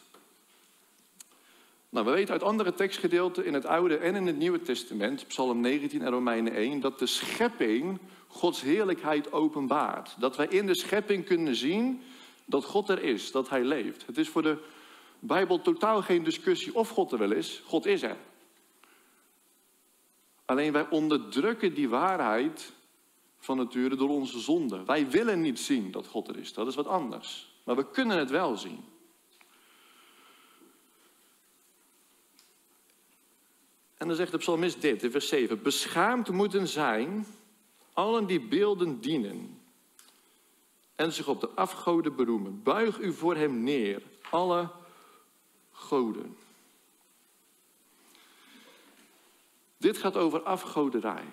Nou, 1.89 2.05
we 2.05 2.11
weten 2.11 2.33
uit 2.33 2.43
andere 2.43 2.73
tekstgedeelten 2.73 3.45
in 3.45 3.53
het 3.53 3.65
Oude 3.65 3.97
en 3.97 4.15
in 4.15 4.27
het 4.27 4.37
Nieuwe 4.37 4.61
Testament, 4.61 5.27
Psalm 5.27 5.61
19 5.61 6.01
en 6.01 6.11
Romeinen 6.11 6.53
1, 6.53 6.79
dat 6.79 6.99
de 6.99 7.05
schepping 7.05 7.99
Gods 8.27 8.61
heerlijkheid 8.61 9.31
openbaart. 9.31 10.15
Dat 10.19 10.35
wij 10.35 10.47
in 10.47 10.65
de 10.65 10.75
schepping 10.75 11.25
kunnen 11.25 11.55
zien 11.55 12.01
dat 12.45 12.65
God 12.65 12.89
er 12.89 13.03
is, 13.03 13.31
dat 13.31 13.49
Hij 13.49 13.63
leeft. 13.63 14.05
Het 14.05 14.17
is 14.17 14.29
voor 14.29 14.41
de 14.41 14.57
Bijbel 15.19 15.61
totaal 15.61 16.01
geen 16.01 16.23
discussie 16.23 16.75
of 16.75 16.89
God 16.89 17.11
er 17.11 17.17
wel 17.17 17.31
is. 17.31 17.61
God 17.65 17.85
is 17.85 18.01
er. 18.03 18.17
Alleen 20.47 20.71
wij 20.71 20.89
onderdrukken 20.89 21.73
die 21.73 21.89
waarheid 21.89 22.73
van 23.39 23.57
nature 23.57 23.95
door 23.95 24.09
onze 24.09 24.39
zonde. 24.39 24.83
Wij 24.83 25.09
willen 25.09 25.41
niet 25.41 25.59
zien 25.59 25.91
dat 25.91 26.07
God 26.07 26.27
er 26.27 26.37
is. 26.37 26.53
Dat 26.53 26.67
is 26.67 26.75
wat 26.75 26.87
anders. 26.87 27.55
Maar 27.63 27.75
we 27.75 27.89
kunnen 27.91 28.17
het 28.17 28.29
wel 28.29 28.57
zien. 28.57 28.83
En 33.97 34.07
dan 34.07 34.15
zegt 34.15 34.31
de 34.31 34.37
psalmist 34.37 34.81
dit 34.81 35.03
in 35.03 35.11
vers 35.11 35.27
7. 35.27 35.61
Beschaamd 35.61 36.29
moeten 36.29 36.67
zijn 36.67 37.25
allen 37.93 38.25
die 38.25 38.41
beelden 38.41 38.99
dienen 38.99 39.61
en 40.95 41.13
zich 41.13 41.27
op 41.27 41.41
de 41.41 41.49
afgoden 41.49 42.15
beroemen. 42.15 42.63
Buig 42.63 42.99
u 42.99 43.13
voor 43.13 43.35
hem 43.35 43.63
neer, 43.63 44.01
alle 44.29 44.69
goden. 45.71 46.37
Dit 49.77 49.97
gaat 49.97 50.15
over 50.15 50.43
afgoderij. 50.43 51.23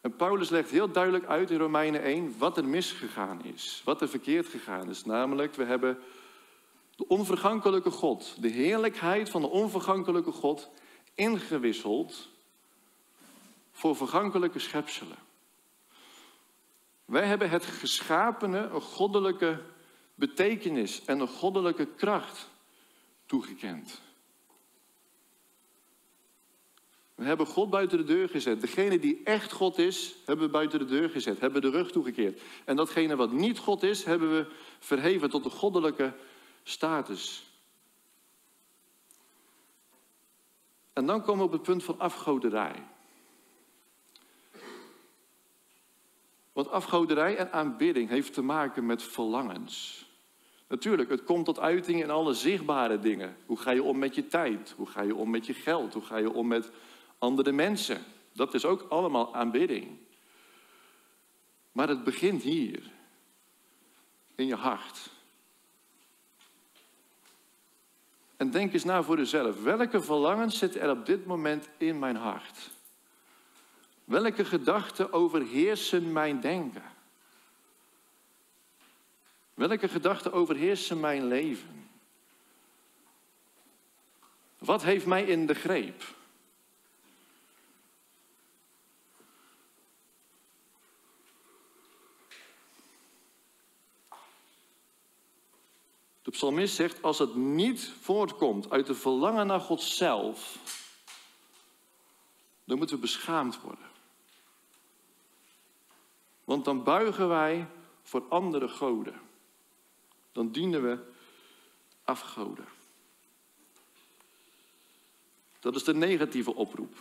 En 0.00 0.16
Paulus 0.16 0.48
legt 0.50 0.70
heel 0.70 0.92
duidelijk 0.92 1.24
uit 1.24 1.50
in 1.50 1.58
Romeinen 1.58 2.02
1 2.02 2.34
wat 2.38 2.56
er 2.56 2.64
misgegaan 2.64 3.44
is, 3.44 3.82
wat 3.84 4.00
er 4.00 4.08
verkeerd 4.08 4.46
gegaan 4.46 4.88
is. 4.88 5.04
Namelijk, 5.04 5.54
we 5.54 5.64
hebben 5.64 5.98
de 6.96 7.08
onvergankelijke 7.08 7.90
God, 7.90 8.42
de 8.42 8.48
heerlijkheid 8.48 9.30
van 9.30 9.40
de 9.40 9.48
onvergankelijke 9.48 10.32
God, 10.32 10.70
ingewisseld 11.14 12.28
voor 13.72 13.96
vergankelijke 13.96 14.58
schepselen. 14.58 15.16
Wij 17.04 17.26
hebben 17.26 17.50
het 17.50 17.64
geschapene 17.64 18.58
een 18.58 18.80
goddelijke 18.80 19.62
betekenis 20.14 21.04
en 21.04 21.20
een 21.20 21.28
goddelijke 21.28 21.86
kracht 21.86 22.50
toegekend. 23.26 24.00
We 27.14 27.24
hebben 27.24 27.46
God 27.46 27.70
buiten 27.70 27.98
de 27.98 28.04
deur 28.04 28.28
gezet. 28.28 28.60
Degene 28.60 28.98
die 28.98 29.20
echt 29.24 29.52
God 29.52 29.78
is, 29.78 30.14
hebben 30.26 30.46
we 30.46 30.52
buiten 30.52 30.78
de 30.78 30.84
deur 30.84 31.10
gezet, 31.10 31.40
hebben 31.40 31.60
de 31.62 31.70
rug 31.70 31.90
toegekeerd. 31.90 32.40
En 32.64 32.76
datgene 32.76 33.16
wat 33.16 33.32
niet 33.32 33.58
God 33.58 33.82
is, 33.82 34.04
hebben 34.04 34.30
we 34.30 34.46
verheven 34.78 35.30
tot 35.30 35.42
de 35.42 35.50
goddelijke 35.50 36.12
status. 36.62 37.46
En 40.92 41.06
dan 41.06 41.22
komen 41.22 41.38
we 41.38 41.44
op 41.44 41.52
het 41.52 41.62
punt 41.62 41.84
van 41.84 41.98
afgoderij. 41.98 42.86
Want 46.52 46.70
afgoderij 46.70 47.36
en 47.36 47.52
aanbidding 47.52 48.08
heeft 48.08 48.32
te 48.32 48.42
maken 48.42 48.86
met 48.86 49.02
verlangens. 49.02 50.06
Natuurlijk, 50.68 51.10
het 51.10 51.24
komt 51.24 51.44
tot 51.44 51.58
uiting 51.58 52.02
in 52.02 52.10
alle 52.10 52.34
zichtbare 52.34 52.98
dingen. 52.98 53.36
Hoe 53.46 53.56
ga 53.56 53.70
je 53.70 53.82
om 53.82 53.98
met 53.98 54.14
je 54.14 54.26
tijd? 54.26 54.74
Hoe 54.76 54.86
ga 54.86 55.02
je 55.02 55.14
om 55.14 55.30
met 55.30 55.46
je 55.46 55.54
geld? 55.54 55.92
Hoe 55.92 56.02
ga 56.02 56.16
je 56.16 56.32
om 56.32 56.46
met 56.46 56.70
andere 57.22 57.52
mensen? 57.52 58.04
Dat 58.32 58.54
is 58.54 58.64
ook 58.64 58.82
allemaal 58.88 59.34
aanbidding. 59.34 59.98
Maar 61.72 61.88
het 61.88 62.04
begint 62.04 62.42
hier, 62.42 62.90
in 64.34 64.46
je 64.46 64.54
hart. 64.54 65.10
En 68.36 68.50
denk 68.50 68.72
eens 68.72 68.84
na 68.84 69.02
voor 69.02 69.16
jezelf. 69.16 69.62
Welke 69.62 70.00
verlangens 70.00 70.58
zitten 70.58 70.80
er 70.80 70.90
op 70.90 71.06
dit 71.06 71.26
moment 71.26 71.68
in 71.76 71.98
mijn 71.98 72.16
hart? 72.16 72.70
Welke 74.04 74.44
gedachten 74.44 75.12
overheersen 75.12 76.12
mijn 76.12 76.40
denken? 76.40 76.84
Welke 79.54 79.88
gedachten 79.88 80.32
overheersen 80.32 81.00
mijn 81.00 81.26
leven? 81.26 81.88
Wat 84.58 84.82
heeft 84.82 85.06
mij 85.06 85.24
in 85.24 85.46
de 85.46 85.54
greep? 85.54 86.20
De 96.32 96.38
psalmist 96.38 96.74
zegt, 96.74 97.02
als 97.02 97.18
het 97.18 97.34
niet 97.34 97.92
voortkomt 98.00 98.70
uit 98.70 98.86
de 98.86 98.94
verlangen 98.94 99.46
naar 99.46 99.60
God 99.60 99.82
zelf, 99.82 100.58
dan 102.64 102.76
moeten 102.78 102.96
we 102.96 103.02
beschaamd 103.02 103.60
worden. 103.60 103.86
Want 106.44 106.64
dan 106.64 106.82
buigen 106.82 107.28
wij 107.28 107.66
voor 108.02 108.24
andere 108.28 108.68
goden. 108.68 109.20
Dan 110.32 110.52
dienen 110.52 110.82
we 110.82 110.98
afgoden. 112.04 112.66
Dat 115.60 115.74
is 115.74 115.84
de 115.84 115.94
negatieve 115.94 116.54
oproep. 116.54 116.94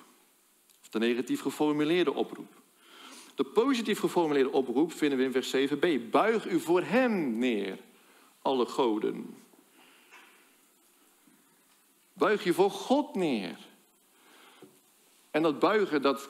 Of 0.81 0.89
de 0.89 0.99
negatief 0.99 1.41
geformuleerde 1.41 2.13
oproep. 2.13 2.61
De 3.35 3.43
positief 3.43 3.99
geformuleerde 3.99 4.51
oproep 4.51 4.93
vinden 4.93 5.17
we 5.17 5.23
in 5.23 5.31
vers 5.31 5.55
7b. 5.55 6.09
Buig 6.09 6.49
u 6.49 6.59
voor 6.59 6.81
hem 6.81 7.37
neer, 7.37 7.77
alle 8.41 8.65
goden. 8.65 9.35
Buig 12.13 12.43
je 12.43 12.53
voor 12.53 12.71
God 12.71 13.15
neer. 13.15 13.57
En 15.31 15.41
dat 15.41 15.59
buigen, 15.59 16.01
dat 16.01 16.29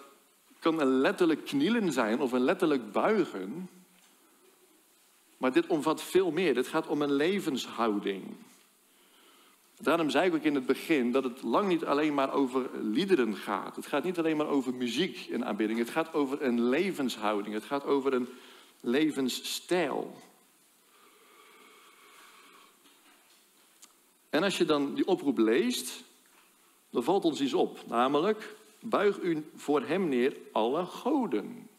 kan 0.60 0.82
een 0.82 1.00
letterlijk 1.00 1.46
knielen 1.46 1.92
zijn 1.94 2.22
of 2.22 2.32
een 2.32 2.44
letterlijk 2.44 2.92
buigen. 2.92 3.70
Maar 5.38 5.52
dit 5.52 5.68
omvat 5.68 6.02
veel 6.02 6.32
meer. 6.32 6.54
Dit 6.54 6.68
gaat 6.68 6.88
om 6.88 7.02
een 7.02 7.14
levenshouding. 7.14 8.24
Daarom 9.78 10.10
zei 10.10 10.28
ik 10.28 10.34
ook 10.34 10.44
in 10.44 10.56
het 10.56 10.66
begin 10.66 11.12
dat 11.12 11.24
het 11.24 11.42
lang 11.42 11.68
niet 11.68 11.86
alleen 11.86 12.14
maar 12.14 12.34
over 12.34 12.70
liederen 12.82 13.36
gaat. 13.36 13.76
Het 13.76 13.86
gaat 13.86 14.04
niet 14.04 14.18
alleen 14.18 14.38
maar 14.38 14.48
over 14.48 14.74
muziek 14.74 15.28
en 15.32 15.46
aanbidding. 15.46 15.80
Het 15.80 15.90
gaat 15.90 16.14
over 16.14 16.42
een 16.42 16.62
levenshouding. 16.62 17.54
Het 17.54 17.64
gaat 17.64 17.86
over 17.86 18.14
een 18.14 18.28
levensstijl. 18.80 20.16
En 24.32 24.44
als 24.44 24.58
je 24.58 24.66
dan 24.66 24.96
die 24.96 25.08
oproep 25.08 25.38
leest, 25.38 26.04
dan 26.90 27.04
valt 27.04 27.26
ons 27.26 27.42
iets 27.42 27.54
op. 27.54 27.88
Namelijk, 27.88 28.56
buig 28.80 29.20
u 29.20 29.50
voor 29.56 29.82
hem 29.82 30.10
neer 30.10 30.38
alle 30.52 30.86
goden. 30.86 31.70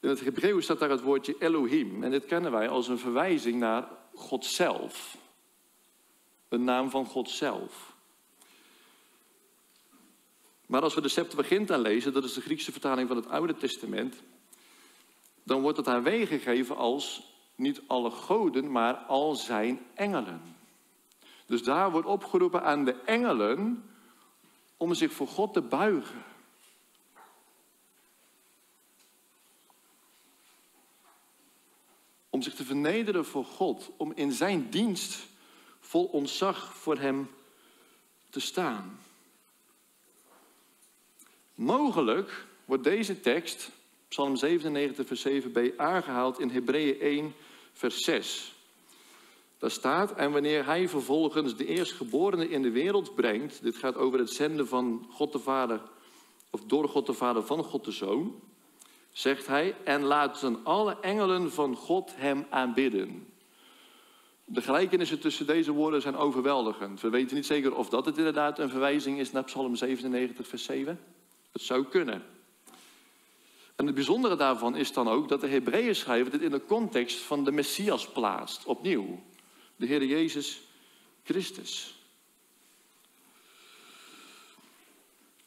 In 0.00 0.08
het 0.08 0.20
Hebreeuws 0.20 0.64
staat 0.64 0.78
daar 0.78 0.90
het 0.90 1.02
woordje 1.02 1.36
Elohim. 1.38 2.02
En 2.02 2.10
dit 2.10 2.24
kennen 2.24 2.52
wij 2.52 2.68
als 2.68 2.88
een 2.88 2.98
verwijzing 2.98 3.58
naar 3.58 3.88
God 4.14 4.44
zelf. 4.44 5.16
Een 6.48 6.64
naam 6.64 6.90
van 6.90 7.06
God 7.06 7.30
zelf. 7.30 7.94
Maar 10.66 10.82
als 10.82 10.94
we 10.94 11.00
de 11.00 11.08
Septuaginta 11.08 11.78
lezen, 11.78 12.12
dat 12.12 12.24
is 12.24 12.32
de 12.32 12.40
Griekse 12.40 12.72
vertaling 12.72 13.08
van 13.08 13.16
het 13.16 13.28
Oude 13.28 13.56
Testament, 13.56 14.22
dan 15.46 15.60
wordt 15.60 15.76
het 15.76 15.88
aan 15.88 16.04
gegeven 16.26 16.76
als 16.76 17.22
niet 17.54 17.82
alle 17.86 18.10
goden, 18.10 18.70
maar 18.70 18.94
al 18.94 19.34
zijn 19.34 19.86
engelen. 19.94 20.56
Dus 21.46 21.62
daar 21.62 21.90
wordt 21.90 22.06
opgeroepen 22.06 22.62
aan 22.62 22.84
de 22.84 22.92
engelen 22.92 23.90
om 24.76 24.94
zich 24.94 25.12
voor 25.12 25.28
God 25.28 25.52
te 25.52 25.62
buigen. 25.62 26.24
Om 32.30 32.42
zich 32.42 32.54
te 32.54 32.64
vernederen 32.64 33.24
voor 33.24 33.44
God, 33.44 33.90
om 33.96 34.12
in 34.14 34.32
zijn 34.32 34.70
dienst 34.70 35.26
vol 35.80 36.04
ontzag 36.04 36.74
voor 36.74 36.98
Hem 36.98 37.30
te 38.30 38.40
staan. 38.40 39.00
Mogelijk 41.54 42.46
wordt 42.64 42.84
deze 42.84 43.20
tekst, 43.20 43.70
Psalm 44.16 44.36
97, 44.36 45.06
vers 45.06 45.26
7b, 45.28 45.76
aangehaald 45.76 46.40
in 46.40 46.50
Hebreeën 46.50 47.00
1, 47.00 47.34
vers 47.72 48.04
6. 48.04 48.54
Daar 49.58 49.70
staat, 49.70 50.14
en 50.14 50.32
wanneer 50.32 50.64
hij 50.64 50.88
vervolgens 50.88 51.56
de 51.56 51.66
eerstgeborene 51.66 52.48
in 52.48 52.62
de 52.62 52.70
wereld 52.70 53.14
brengt, 53.14 53.62
dit 53.62 53.76
gaat 53.76 53.96
over 53.96 54.18
het 54.18 54.30
zenden 54.30 54.68
van 54.68 55.06
God 55.10 55.32
de 55.32 55.38
Vader, 55.38 55.80
of 56.50 56.60
door 56.64 56.88
God 56.88 57.06
de 57.06 57.12
Vader 57.12 57.42
van 57.42 57.64
God 57.64 57.84
de 57.84 57.90
Zoon, 57.90 58.40
zegt 59.12 59.46
hij, 59.46 59.76
en 59.84 60.02
laten 60.02 60.64
alle 60.64 60.96
engelen 61.00 61.52
van 61.52 61.74
God 61.74 62.12
hem 62.14 62.46
aanbidden. 62.50 63.26
De 64.44 64.62
gelijkenissen 64.62 65.20
tussen 65.20 65.46
deze 65.46 65.72
woorden 65.72 66.02
zijn 66.02 66.16
overweldigend. 66.16 67.00
We 67.00 67.10
weten 67.10 67.36
niet 67.36 67.46
zeker 67.46 67.74
of 67.74 67.88
dat 67.88 68.06
het 68.06 68.18
inderdaad 68.18 68.58
een 68.58 68.70
verwijzing 68.70 69.18
is 69.18 69.32
naar 69.32 69.44
Psalm 69.44 69.74
97, 69.74 70.48
vers 70.48 70.64
7. 70.64 71.00
Het 71.52 71.62
zou 71.62 71.84
kunnen. 71.84 72.35
En 73.76 73.86
het 73.86 73.94
bijzondere 73.94 74.36
daarvan 74.36 74.76
is 74.76 74.92
dan 74.92 75.08
ook 75.08 75.28
dat 75.28 75.40
de 75.40 75.48
Hebreeën 75.48 75.96
schrijver 75.96 76.30
dit 76.30 76.42
in 76.42 76.50
de 76.50 76.64
context 76.64 77.18
van 77.18 77.44
de 77.44 77.52
Messias 77.52 78.08
plaatst, 78.08 78.64
opnieuw 78.64 79.22
de 79.76 79.86
Heer 79.86 80.04
Jezus 80.04 80.60
Christus. 81.22 81.94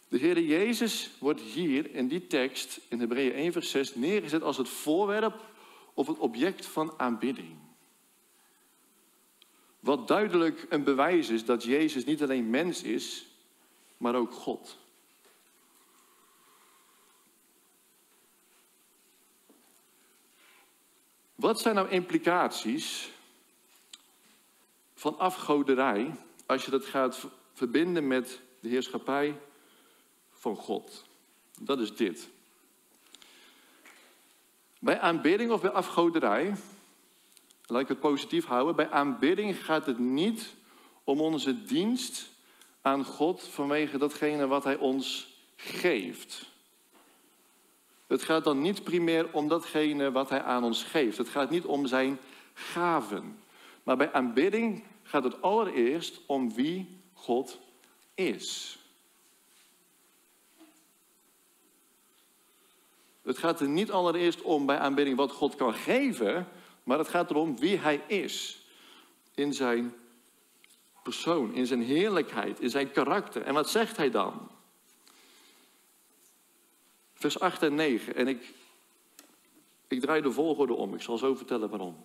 De 0.07 0.17
Heer 0.17 0.41
Jezus 0.41 1.09
wordt 1.19 1.41
hier 1.41 1.93
in 1.95 2.07
die 2.07 2.27
tekst, 2.27 2.79
in 2.87 2.99
Hebreeën 2.99 3.33
1 3.33 3.51
vers 3.51 3.69
6, 3.69 3.95
neergezet 3.95 4.41
als 4.41 4.57
het 4.57 4.69
voorwerp 4.69 5.45
of 5.93 6.07
het 6.07 6.17
object 6.17 6.65
van 6.65 6.93
aanbidding. 6.97 7.55
Wat 9.79 10.07
duidelijk 10.07 10.65
een 10.69 10.83
bewijs 10.83 11.29
is 11.29 11.45
dat 11.45 11.63
Jezus 11.63 12.05
niet 12.05 12.23
alleen 12.23 12.49
mens 12.49 12.83
is, 12.83 13.25
maar 13.97 14.15
ook 14.15 14.31
God. 14.31 14.77
Wat 21.39 21.60
zijn 21.60 21.75
nou 21.75 21.89
implicaties 21.89 23.12
van 24.93 25.19
afgoderij 25.19 26.15
als 26.45 26.65
je 26.65 26.71
dat 26.71 26.86
gaat 26.86 27.28
verbinden 27.54 28.08
met 28.08 28.41
de 28.60 28.69
heerschappij 28.69 29.39
van 30.32 30.56
God. 30.56 31.06
Dat 31.60 31.80
is 31.80 31.95
dit. 31.95 32.30
Bij 34.80 34.99
aanbidding 34.99 35.52
of 35.52 35.62
bij 35.62 35.71
afgoderij, 35.71 36.56
laat 37.65 37.82
ik 37.82 37.88
het 37.88 37.99
positief 37.99 38.45
houden, 38.45 38.75
bij 38.75 38.89
aanbidding 38.89 39.65
gaat 39.65 39.86
het 39.86 39.99
niet 39.99 40.54
om 41.04 41.21
onze 41.21 41.63
dienst 41.63 42.30
aan 42.82 43.06
God 43.06 43.43
vanwege 43.43 43.97
datgene 43.97 44.47
wat 44.47 44.63
Hij 44.63 44.78
ons 44.78 45.28
geeft. 45.56 46.49
Het 48.09 48.23
gaat 48.23 48.43
dan 48.43 48.61
niet 48.61 48.83
primair 48.83 49.27
om 49.31 49.47
datgene 49.47 50.11
wat 50.11 50.29
Hij 50.29 50.41
aan 50.41 50.63
ons 50.63 50.83
geeft. 50.83 51.17
Het 51.17 51.29
gaat 51.29 51.49
niet 51.49 51.65
om 51.65 51.85
Zijn 51.85 52.19
gaven. 52.53 53.39
Maar 53.83 53.97
bij 53.97 54.11
aanbidding 54.11 54.83
gaat 55.03 55.23
het 55.23 55.41
allereerst 55.41 56.21
om 56.25 56.53
wie 56.53 57.01
God 57.13 57.59
is. 58.13 58.77
Het 63.21 63.37
gaat 63.37 63.59
er 63.59 63.67
niet 63.67 63.91
allereerst 63.91 64.41
om 64.41 64.65
bij 64.65 64.77
aanbidding 64.77 65.17
wat 65.17 65.31
God 65.31 65.55
kan 65.55 65.73
geven, 65.73 66.47
maar 66.83 66.97
het 66.97 67.07
gaat 67.07 67.29
erom 67.29 67.59
wie 67.59 67.77
Hij 67.77 68.01
is. 68.07 68.65
In 69.35 69.53
zijn 69.53 69.93
persoon, 71.03 71.53
in 71.53 71.65
zijn 71.65 71.81
heerlijkheid, 71.81 72.59
in 72.59 72.69
zijn 72.69 72.91
karakter. 72.91 73.41
En 73.41 73.53
wat 73.53 73.69
zegt 73.69 73.97
Hij 73.97 74.09
dan? 74.09 74.49
Vers 77.19 77.39
8 77.39 77.63
en 77.63 77.75
9. 77.75 78.15
En 78.15 78.27
ik, 78.27 78.53
ik 79.88 79.99
draai 79.99 80.21
de 80.21 80.32
volgorde 80.32 80.73
om. 80.73 80.93
Ik 80.93 81.01
zal 81.01 81.17
zo 81.17 81.36
vertellen 81.36 81.69
waarom. 81.69 82.03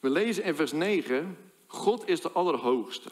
We 0.00 0.10
lezen 0.10 0.44
in 0.44 0.54
vers 0.54 0.72
9. 0.72 1.38
God 1.66 2.08
is 2.08 2.20
de 2.20 2.30
Allerhoogste. 2.30 3.10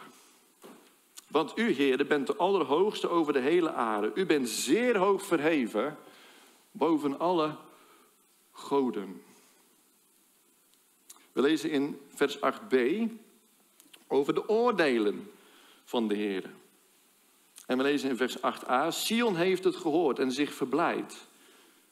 Want 1.26 1.59
u, 1.59 1.70
Heer, 1.70 2.07
bent 2.07 2.26
de 2.26 2.37
Allerhoogste 2.37 3.09
over 3.09 3.33
de 3.33 3.38
hele 3.38 3.72
aarde. 3.72 4.11
U 4.14 4.26
bent 4.26 4.48
zeer 4.48 4.96
hoog 4.96 5.26
verheven 5.26 5.98
boven 6.70 7.18
alle 7.18 7.57
goden. 8.52 9.22
We 11.33 11.40
lezen 11.40 11.70
in 11.70 12.00
vers 12.14 12.37
8b 12.37 12.76
over 14.07 14.35
de 14.35 14.48
oordelen 14.48 15.31
van 15.85 16.09
de 16.09 16.14
Heer. 16.14 16.50
En 17.68 17.76
we 17.76 17.83
lezen 17.83 18.09
in 18.09 18.16
vers 18.16 18.37
8a, 18.38 18.88
Sion 18.88 19.37
heeft 19.37 19.64
het 19.64 19.76
gehoord 19.76 20.18
en 20.18 20.33
zich 20.33 20.54
verblijd. 20.54 21.26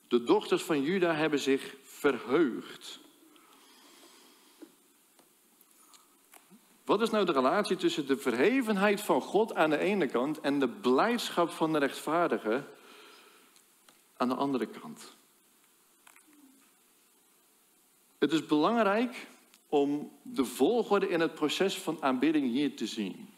De 0.08 0.24
dochters 0.24 0.62
van 0.62 0.82
Juda 0.82 1.14
hebben 1.14 1.38
zich 1.38 1.74
verheugd. 1.82 3.00
Wat 6.84 7.00
is 7.02 7.10
nou 7.10 7.24
de 7.24 7.32
relatie 7.32 7.76
tussen 7.76 8.06
de 8.06 8.16
verhevenheid 8.16 9.00
van 9.00 9.20
God 9.20 9.54
aan 9.54 9.70
de 9.70 9.78
ene 9.78 10.06
kant 10.06 10.40
en 10.40 10.58
de 10.58 10.68
blijdschap 10.68 11.50
van 11.50 11.72
de 11.72 11.78
rechtvaardige 11.78 12.64
aan 14.16 14.28
de 14.28 14.34
andere 14.34 14.66
kant? 14.66 15.16
Het 18.18 18.32
is 18.32 18.46
belangrijk 18.46 19.26
om 19.68 20.12
de 20.22 20.44
volgorde 20.44 21.08
in 21.08 21.20
het 21.20 21.34
proces 21.34 21.78
van 21.78 22.02
aanbidding 22.02 22.50
hier 22.50 22.76
te 22.76 22.86
zien. 22.86 23.34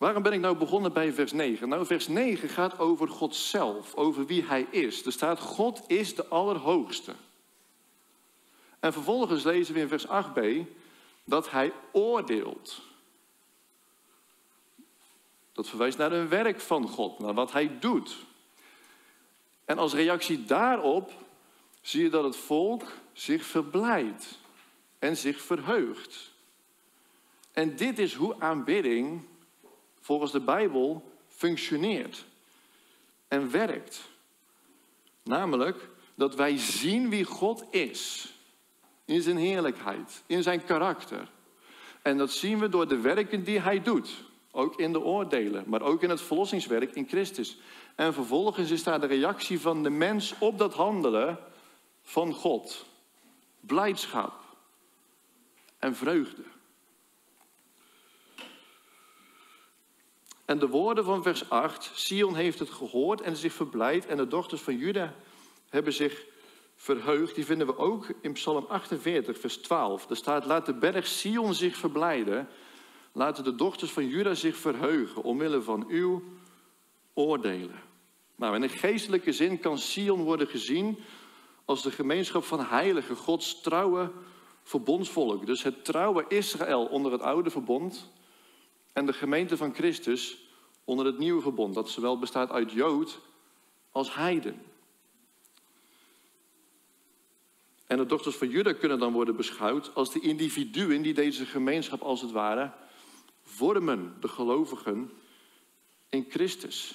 Waarom 0.00 0.22
ben 0.22 0.32
ik 0.32 0.40
nou 0.40 0.56
begonnen 0.56 0.92
bij 0.92 1.12
vers 1.12 1.32
9? 1.32 1.68
Nou, 1.68 1.86
vers 1.86 2.08
9 2.08 2.48
gaat 2.48 2.78
over 2.78 3.08
God 3.08 3.34
zelf, 3.34 3.94
over 3.94 4.26
wie 4.26 4.44
Hij 4.44 4.66
is. 4.70 5.06
Er 5.06 5.12
staat, 5.12 5.40
God 5.40 5.82
is 5.86 6.14
de 6.14 6.26
Allerhoogste. 6.26 7.14
En 8.78 8.92
vervolgens 8.92 9.44
lezen 9.44 9.74
we 9.74 9.80
in 9.80 9.88
vers 9.88 10.06
8b 10.06 10.40
dat 11.24 11.50
Hij 11.50 11.72
oordeelt. 11.92 12.82
Dat 15.52 15.68
verwijst 15.68 15.98
naar 15.98 16.12
een 16.12 16.28
werk 16.28 16.60
van 16.60 16.88
God, 16.88 17.18
naar 17.18 17.34
wat 17.34 17.52
Hij 17.52 17.78
doet. 17.78 18.16
En 19.64 19.78
als 19.78 19.94
reactie 19.94 20.44
daarop 20.44 21.12
zie 21.80 22.02
je 22.02 22.10
dat 22.10 22.24
het 22.24 22.36
volk 22.36 22.82
zich 23.12 23.44
verblijdt 23.44 24.38
en 24.98 25.16
zich 25.16 25.40
verheugt. 25.42 26.32
En 27.52 27.76
dit 27.76 27.98
is 27.98 28.14
hoe 28.14 28.34
aanbidding 28.38 29.28
volgens 30.00 30.32
de 30.32 30.40
Bijbel 30.40 31.12
functioneert 31.28 32.24
en 33.28 33.50
werkt. 33.50 34.02
Namelijk 35.22 35.88
dat 36.14 36.34
wij 36.34 36.58
zien 36.58 37.10
wie 37.10 37.24
God 37.24 37.64
is. 37.70 38.32
In 39.04 39.22
zijn 39.22 39.36
heerlijkheid, 39.36 40.22
in 40.26 40.42
zijn 40.42 40.64
karakter. 40.64 41.30
En 42.02 42.18
dat 42.18 42.30
zien 42.30 42.58
we 42.58 42.68
door 42.68 42.88
de 42.88 43.00
werken 43.00 43.44
die 43.44 43.60
hij 43.60 43.82
doet. 43.82 44.10
Ook 44.50 44.76
in 44.76 44.92
de 44.92 45.00
oordelen, 45.00 45.64
maar 45.66 45.82
ook 45.82 46.02
in 46.02 46.10
het 46.10 46.20
verlossingswerk 46.20 46.94
in 46.94 47.08
Christus. 47.08 47.58
En 47.94 48.14
vervolgens 48.14 48.70
is 48.70 48.82
daar 48.82 49.00
de 49.00 49.06
reactie 49.06 49.60
van 49.60 49.82
de 49.82 49.90
mens 49.90 50.34
op 50.38 50.58
dat 50.58 50.74
handelen 50.74 51.38
van 52.02 52.34
God. 52.34 52.86
Blijdschap 53.60 54.32
en 55.78 55.96
vreugde. 55.96 56.42
En 60.50 60.58
de 60.58 60.68
woorden 60.68 61.04
van 61.04 61.22
vers 61.22 61.50
8, 61.50 61.90
Sion 61.94 62.34
heeft 62.34 62.58
het 62.58 62.70
gehoord 62.70 63.20
en 63.20 63.36
zich 63.36 63.52
verblijd 63.52 64.06
en 64.06 64.16
de 64.16 64.26
dochters 64.26 64.60
van 64.60 64.76
Juda 64.76 65.14
hebben 65.68 65.92
zich 65.92 66.26
verheugd. 66.76 67.34
Die 67.34 67.44
vinden 67.44 67.66
we 67.66 67.78
ook 67.78 68.06
in 68.20 68.32
Psalm 68.32 68.64
48, 68.68 69.38
vers 69.38 69.56
12. 69.56 70.10
Er 70.10 70.16
staat, 70.16 70.44
laat 70.44 70.66
de 70.66 70.74
berg 70.74 71.06
Sion 71.06 71.54
zich 71.54 71.76
verblijden, 71.76 72.48
laten 73.12 73.44
de 73.44 73.54
dochters 73.54 73.90
van 73.90 74.06
Juda 74.06 74.34
zich 74.34 74.56
verheugen 74.56 75.22
omwille 75.22 75.62
van 75.62 75.84
uw 75.88 76.22
oordelen. 77.14 77.82
Nou, 78.36 78.54
in 78.54 78.62
een 78.62 78.68
geestelijke 78.68 79.32
zin 79.32 79.60
kan 79.60 79.78
Sion 79.78 80.22
worden 80.22 80.46
gezien 80.46 80.98
als 81.64 81.82
de 81.82 81.90
gemeenschap 81.90 82.44
van 82.44 82.64
heiligen, 82.64 83.16
Gods 83.16 83.60
trouwe 83.60 84.10
verbondsvolk. 84.62 85.46
Dus 85.46 85.62
het 85.62 85.84
trouwe 85.84 86.24
Israël 86.28 86.84
onder 86.84 87.12
het 87.12 87.22
oude 87.22 87.50
verbond 87.50 88.10
en 88.92 89.06
de 89.06 89.12
gemeente 89.12 89.56
van 89.56 89.74
Christus 89.74 90.48
onder 90.84 91.06
het 91.06 91.18
nieuwe 91.18 91.42
verbond, 91.42 91.74
dat 91.74 91.90
zowel 91.90 92.18
bestaat 92.18 92.50
uit 92.50 92.72
Jood 92.72 93.20
als 93.90 94.14
heiden. 94.14 94.62
En 97.86 97.96
de 97.96 98.06
dochters 98.06 98.36
van 98.36 98.48
Juda 98.48 98.72
kunnen 98.72 98.98
dan 98.98 99.12
worden 99.12 99.36
beschouwd 99.36 99.94
als 99.94 100.12
de 100.12 100.20
individuen 100.20 101.02
die 101.02 101.14
deze 101.14 101.46
gemeenschap 101.46 102.00
als 102.02 102.20
het 102.20 102.30
ware 102.30 102.72
vormen, 103.42 104.16
de 104.20 104.28
gelovigen 104.28 105.10
in 106.08 106.26
Christus. 106.28 106.94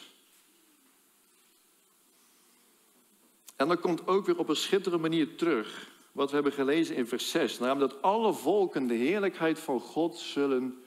En 3.55 3.67
dan 3.67 3.79
komt 3.79 4.07
ook 4.07 4.25
weer 4.25 4.37
op 4.37 4.49
een 4.49 4.55
schitterende 4.55 5.01
manier 5.01 5.35
terug 5.35 5.93
wat 6.11 6.29
we 6.29 6.35
hebben 6.35 6.53
gelezen 6.53 6.95
in 6.95 7.07
vers 7.07 7.29
6, 7.29 7.59
namelijk 7.59 7.91
dat 7.91 8.01
alle 8.01 8.33
volken 8.33 8.87
de 8.87 8.93
heerlijkheid 8.93 9.59
van 9.59 9.79
God 9.79 10.17
zullen 10.17 10.84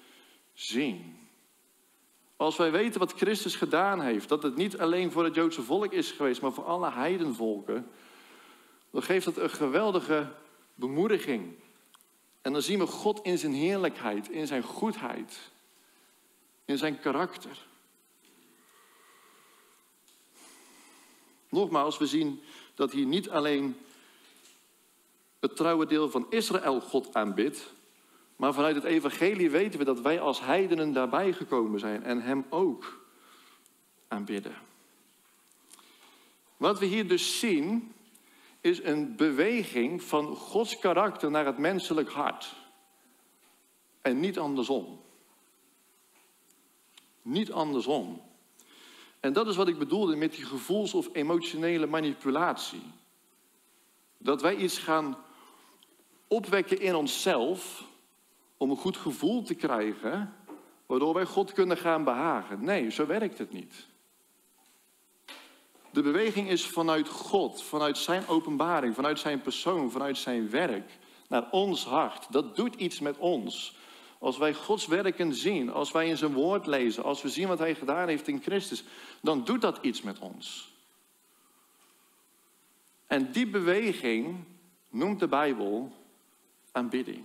zien. 0.60 1.28
Als 2.36 2.56
wij 2.56 2.70
weten 2.70 3.00
wat 3.00 3.12
Christus 3.12 3.56
gedaan 3.56 4.00
heeft, 4.00 4.28
dat 4.28 4.42
het 4.42 4.56
niet 4.56 4.78
alleen 4.78 5.12
voor 5.12 5.24
het 5.24 5.34
Joodse 5.34 5.62
volk 5.62 5.92
is 5.92 6.10
geweest, 6.10 6.40
maar 6.40 6.52
voor 6.52 6.64
alle 6.64 6.90
heidenvolken, 6.90 7.90
dan 8.90 9.02
geeft 9.02 9.24
dat 9.24 9.36
een 9.36 9.50
geweldige 9.50 10.32
bemoediging. 10.74 11.54
En 12.40 12.52
dan 12.52 12.62
zien 12.62 12.78
we 12.78 12.86
God 12.86 13.20
in 13.22 13.38
zijn 13.38 13.52
heerlijkheid, 13.52 14.28
in 14.28 14.46
zijn 14.46 14.62
goedheid, 14.62 15.50
in 16.64 16.78
zijn 16.78 17.00
karakter. 17.00 17.66
Nogmaals, 21.48 21.98
we 21.98 22.06
zien 22.06 22.42
dat 22.74 22.92
hier 22.92 23.06
niet 23.06 23.30
alleen 23.30 23.76
het 25.40 25.56
trouwe 25.56 25.86
deel 25.86 26.10
van 26.10 26.26
Israël 26.30 26.80
God 26.80 27.14
aanbidt, 27.14 27.76
maar 28.38 28.54
vanuit 28.54 28.74
het 28.74 28.84
evangelie 28.84 29.50
weten 29.50 29.78
we 29.78 29.84
dat 29.84 30.00
wij 30.00 30.20
als 30.20 30.40
heidenen 30.40 30.92
daarbij 30.92 31.32
gekomen 31.32 31.80
zijn 31.80 32.04
en 32.04 32.22
Hem 32.22 32.46
ook 32.48 33.06
aanbidden. 34.08 34.54
Wat 36.56 36.78
we 36.78 36.86
hier 36.86 37.08
dus 37.08 37.38
zien, 37.38 37.92
is 38.60 38.82
een 38.82 39.16
beweging 39.16 40.02
van 40.02 40.36
Gods 40.36 40.78
karakter 40.78 41.30
naar 41.30 41.46
het 41.46 41.58
menselijk 41.58 42.10
hart. 42.10 42.54
En 44.02 44.20
niet 44.20 44.38
andersom. 44.38 45.00
Niet 47.22 47.52
andersom. 47.52 48.22
En 49.20 49.32
dat 49.32 49.48
is 49.48 49.56
wat 49.56 49.68
ik 49.68 49.78
bedoelde 49.78 50.16
met 50.16 50.34
die 50.34 50.44
gevoels- 50.44 50.94
of 50.94 51.08
emotionele 51.12 51.86
manipulatie. 51.86 52.82
Dat 54.18 54.42
wij 54.42 54.56
iets 54.56 54.78
gaan 54.78 55.16
opwekken 56.28 56.80
in 56.80 56.94
onszelf 56.94 57.86
om 58.58 58.70
een 58.70 58.76
goed 58.76 58.96
gevoel 58.96 59.42
te 59.42 59.54
krijgen, 59.54 60.34
waardoor 60.86 61.14
wij 61.14 61.24
God 61.24 61.52
kunnen 61.52 61.76
gaan 61.76 62.04
behagen. 62.04 62.64
Nee, 62.64 62.90
zo 62.90 63.06
werkt 63.06 63.38
het 63.38 63.52
niet. 63.52 63.86
De 65.90 66.02
beweging 66.02 66.48
is 66.48 66.66
vanuit 66.66 67.08
God, 67.08 67.62
vanuit 67.62 67.98
Zijn 67.98 68.26
openbaring, 68.26 68.94
vanuit 68.94 69.18
Zijn 69.18 69.40
persoon, 69.40 69.90
vanuit 69.90 70.18
Zijn 70.18 70.50
werk 70.50 70.98
naar 71.28 71.50
ons 71.50 71.84
hart. 71.84 72.32
Dat 72.32 72.56
doet 72.56 72.74
iets 72.74 73.00
met 73.00 73.16
ons. 73.16 73.76
Als 74.18 74.38
wij 74.38 74.54
Gods 74.54 74.86
werken 74.86 75.34
zien, 75.34 75.72
als 75.72 75.92
wij 75.92 76.08
in 76.08 76.16
zijn 76.16 76.32
woord 76.32 76.66
lezen, 76.66 77.04
als 77.04 77.22
we 77.22 77.28
zien 77.28 77.48
wat 77.48 77.58
hij 77.58 77.74
gedaan 77.74 78.08
heeft 78.08 78.28
in 78.28 78.42
Christus, 78.42 78.84
dan 79.20 79.44
doet 79.44 79.60
dat 79.60 79.78
iets 79.82 80.02
met 80.02 80.18
ons. 80.18 80.72
En 83.06 83.32
die 83.32 83.46
beweging 83.46 84.44
noemt 84.90 85.20
de 85.20 85.28
Bijbel 85.28 85.92
aanbidding. 86.72 87.24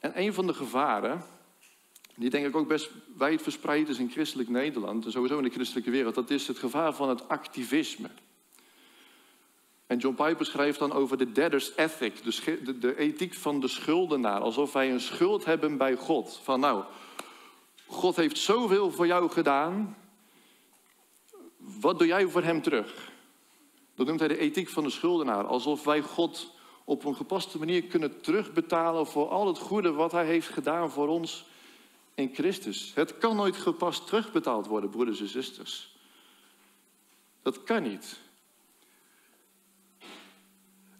En 0.00 0.20
een 0.20 0.34
van 0.34 0.46
de 0.46 0.54
gevaren, 0.54 1.24
die 2.14 2.30
denk 2.30 2.46
ik 2.46 2.56
ook 2.56 2.68
best 2.68 2.90
wijd 3.16 3.42
verspreid 3.42 3.88
is 3.88 3.98
in 3.98 4.10
christelijk 4.10 4.48
Nederland 4.48 5.04
en 5.04 5.12
sowieso 5.12 5.36
in 5.36 5.44
de 5.44 5.50
christelijke 5.50 5.90
wereld, 5.90 6.14
dat 6.14 6.30
is 6.30 6.48
het 6.48 6.58
gevaar 6.58 6.94
van 6.94 7.08
het 7.08 7.28
activisme. 7.28 8.08
En 9.86 9.98
John 9.98 10.24
Piper 10.24 10.46
schrijft 10.46 10.78
dan 10.78 10.92
over 10.92 11.18
de 11.18 11.32
debtor's 11.32 11.72
ethic, 11.76 12.22
de, 12.24 12.62
de, 12.62 12.78
de 12.78 12.98
ethiek 12.98 13.34
van 13.34 13.60
de 13.60 13.68
schuldenaar, 13.68 14.40
alsof 14.40 14.72
wij 14.72 14.90
een 14.90 15.00
schuld 15.00 15.44
hebben 15.44 15.76
bij 15.76 15.94
God. 15.94 16.40
Van 16.42 16.60
nou, 16.60 16.84
God 17.86 18.16
heeft 18.16 18.38
zoveel 18.38 18.90
voor 18.90 19.06
jou 19.06 19.30
gedaan, 19.30 19.96
wat 21.56 21.98
doe 21.98 22.06
jij 22.06 22.26
voor 22.26 22.42
hem 22.42 22.62
terug? 22.62 23.10
Dat 23.94 24.06
noemt 24.06 24.18
hij 24.18 24.28
de 24.28 24.38
ethiek 24.38 24.68
van 24.68 24.84
de 24.84 24.90
schuldenaar, 24.90 25.46
alsof 25.46 25.84
wij 25.84 26.00
God 26.00 26.57
op 26.88 27.04
een 27.04 27.16
gepaste 27.16 27.58
manier 27.58 27.82
kunnen 27.82 28.20
terugbetalen 28.20 29.06
voor 29.06 29.28
al 29.28 29.46
het 29.46 29.58
goede 29.58 29.92
wat 29.92 30.12
hij 30.12 30.26
heeft 30.26 30.48
gedaan 30.48 30.90
voor 30.90 31.08
ons 31.08 31.44
in 32.14 32.34
Christus. 32.34 32.92
Het 32.94 33.18
kan 33.18 33.36
nooit 33.36 33.56
gepast 33.56 34.06
terugbetaald 34.06 34.66
worden, 34.66 34.90
broeders 34.90 35.20
en 35.20 35.28
zusters. 35.28 35.96
Dat 37.42 37.64
kan 37.64 37.82
niet. 37.82 38.20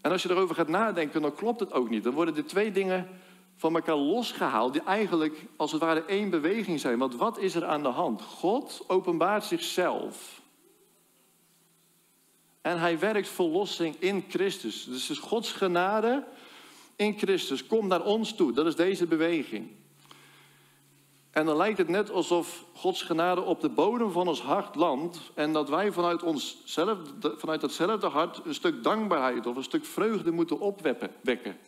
En 0.01 0.11
als 0.11 0.22
je 0.22 0.30
erover 0.30 0.55
gaat 0.55 0.68
nadenken, 0.68 1.22
dan 1.22 1.34
klopt 1.34 1.61
het 1.61 1.72
ook 1.72 1.91
niet. 1.91 2.05
Dan 2.05 2.14
worden 2.14 2.34
de 2.34 2.45
twee 2.45 2.72
dingen 2.72 3.20
van 3.57 3.74
elkaar 3.74 3.97
losgehaald, 3.97 4.72
die 4.72 4.82
eigenlijk 4.82 5.47
als 5.57 5.72
het 5.72 5.80
ware 5.80 6.05
één 6.05 6.30
beweging 6.30 6.80
zijn. 6.80 6.99
Want 6.99 7.14
wat 7.14 7.39
is 7.39 7.55
er 7.55 7.64
aan 7.64 7.82
de 7.82 7.89
hand? 7.89 8.22
God 8.22 8.84
openbaart 8.86 9.45
zichzelf. 9.45 10.38
En 12.61 12.79
hij 12.79 12.99
werkt 12.99 13.29
verlossing 13.29 13.97
in 13.99 14.25
Christus. 14.29 14.85
Dus 14.85 15.11
is 15.11 15.19
Gods 15.19 15.53
genade 15.53 16.25
in 16.97 17.19
Christus. 17.19 17.67
Kom 17.67 17.87
naar 17.87 18.05
ons 18.05 18.35
toe. 18.35 18.53
Dat 18.53 18.67
is 18.67 18.77
deze 18.77 19.07
beweging. 19.07 19.71
En 21.31 21.47
dan 21.47 21.57
lijkt 21.57 21.79
het 21.79 21.89
net 21.89 22.11
alsof 22.11 22.65
Gods 22.75 23.03
genade 23.03 23.41
op 23.41 23.61
de 23.61 23.69
bodem 23.69 24.11
van 24.13 24.29
ons 24.29 24.43
hart 24.43 24.75
landt. 24.75 25.21
En 25.35 25.53
dat 25.53 25.69
wij 25.69 25.93
vanuit, 25.93 26.23
onszelf, 26.23 26.99
vanuit 27.21 27.61
datzelfde 27.61 28.07
hart 28.07 28.41
een 28.45 28.55
stuk 28.55 28.83
dankbaarheid 28.83 29.47
of 29.47 29.57
een 29.57 29.63
stuk 29.63 29.85
vreugde 29.85 30.31
moeten 30.31 30.61
opwekken. 30.61 31.59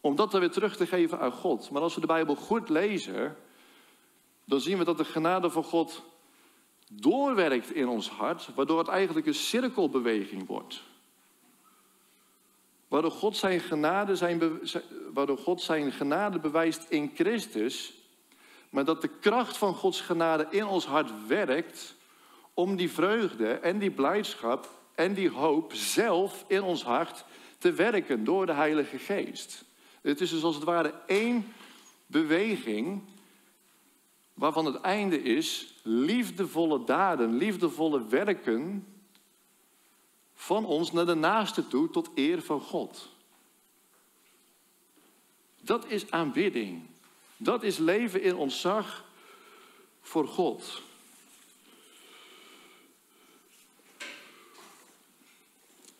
Om 0.00 0.16
dat 0.16 0.30
dan 0.30 0.40
weer 0.40 0.50
terug 0.50 0.76
te 0.76 0.86
geven 0.86 1.20
aan 1.20 1.32
God. 1.32 1.70
Maar 1.70 1.82
als 1.82 1.94
we 1.94 2.00
de 2.00 2.06
Bijbel 2.06 2.34
goed 2.34 2.68
lezen, 2.68 3.36
dan 4.44 4.60
zien 4.60 4.78
we 4.78 4.84
dat 4.84 4.98
de 4.98 5.04
genade 5.04 5.50
van 5.50 5.64
God 5.64 6.02
doorwerkt 6.92 7.74
in 7.74 7.88
ons 7.88 8.08
hart, 8.08 8.48
waardoor 8.54 8.78
het 8.78 8.88
eigenlijk 8.88 9.26
een 9.26 9.34
cirkelbeweging 9.34 10.46
wordt. 10.46 10.82
Waardoor 12.88 13.10
God 13.10 13.36
zijn 13.36 13.60
genade, 13.60 14.16
zijn, 14.16 14.60
waardoor 15.12 15.38
God 15.38 15.62
zijn 15.62 15.92
genade 15.92 16.38
bewijst 16.38 16.86
in 16.88 17.10
Christus, 17.14 17.94
maar 18.70 18.84
dat 18.84 19.00
de 19.00 19.10
kracht 19.20 19.56
van 19.56 19.74
Gods 19.74 20.00
genade 20.00 20.46
in 20.50 20.66
ons 20.66 20.86
hart 20.86 21.26
werkt 21.26 21.94
om 22.54 22.76
die 22.76 22.90
vreugde 22.90 23.48
en 23.52 23.78
die 23.78 23.90
blijdschap 23.90 24.68
en 24.94 25.14
die 25.14 25.30
hoop 25.30 25.72
zelf 25.72 26.44
in 26.46 26.62
ons 26.62 26.84
hart 26.84 27.24
te 27.58 27.72
werken 27.72 28.24
door 28.24 28.46
de 28.46 28.52
Heilige 28.52 28.98
Geest. 28.98 29.64
Het 30.00 30.20
is 30.20 30.30
dus 30.30 30.42
als 30.42 30.54
het 30.54 30.64
ware 30.64 30.94
één 31.06 31.52
beweging 32.06 33.02
waarvan 34.34 34.64
het 34.64 34.80
einde 34.80 35.22
is 35.22 35.74
liefdevolle 35.82 36.84
daden, 36.84 37.36
liefdevolle 37.36 38.06
werken 38.06 38.86
van 40.34 40.64
ons 40.64 40.92
naar 40.92 41.06
de 41.06 41.14
naaste 41.14 41.68
toe 41.68 41.90
tot 41.90 42.10
eer 42.14 42.42
van 42.42 42.60
God. 42.60 43.08
Dat 45.60 45.86
is 45.88 46.10
aanbidding. 46.10 46.82
Dat 47.36 47.62
is 47.62 47.78
leven 47.78 48.22
in 48.22 48.36
ontzag 48.36 49.04
voor 50.00 50.28
God. 50.28 50.82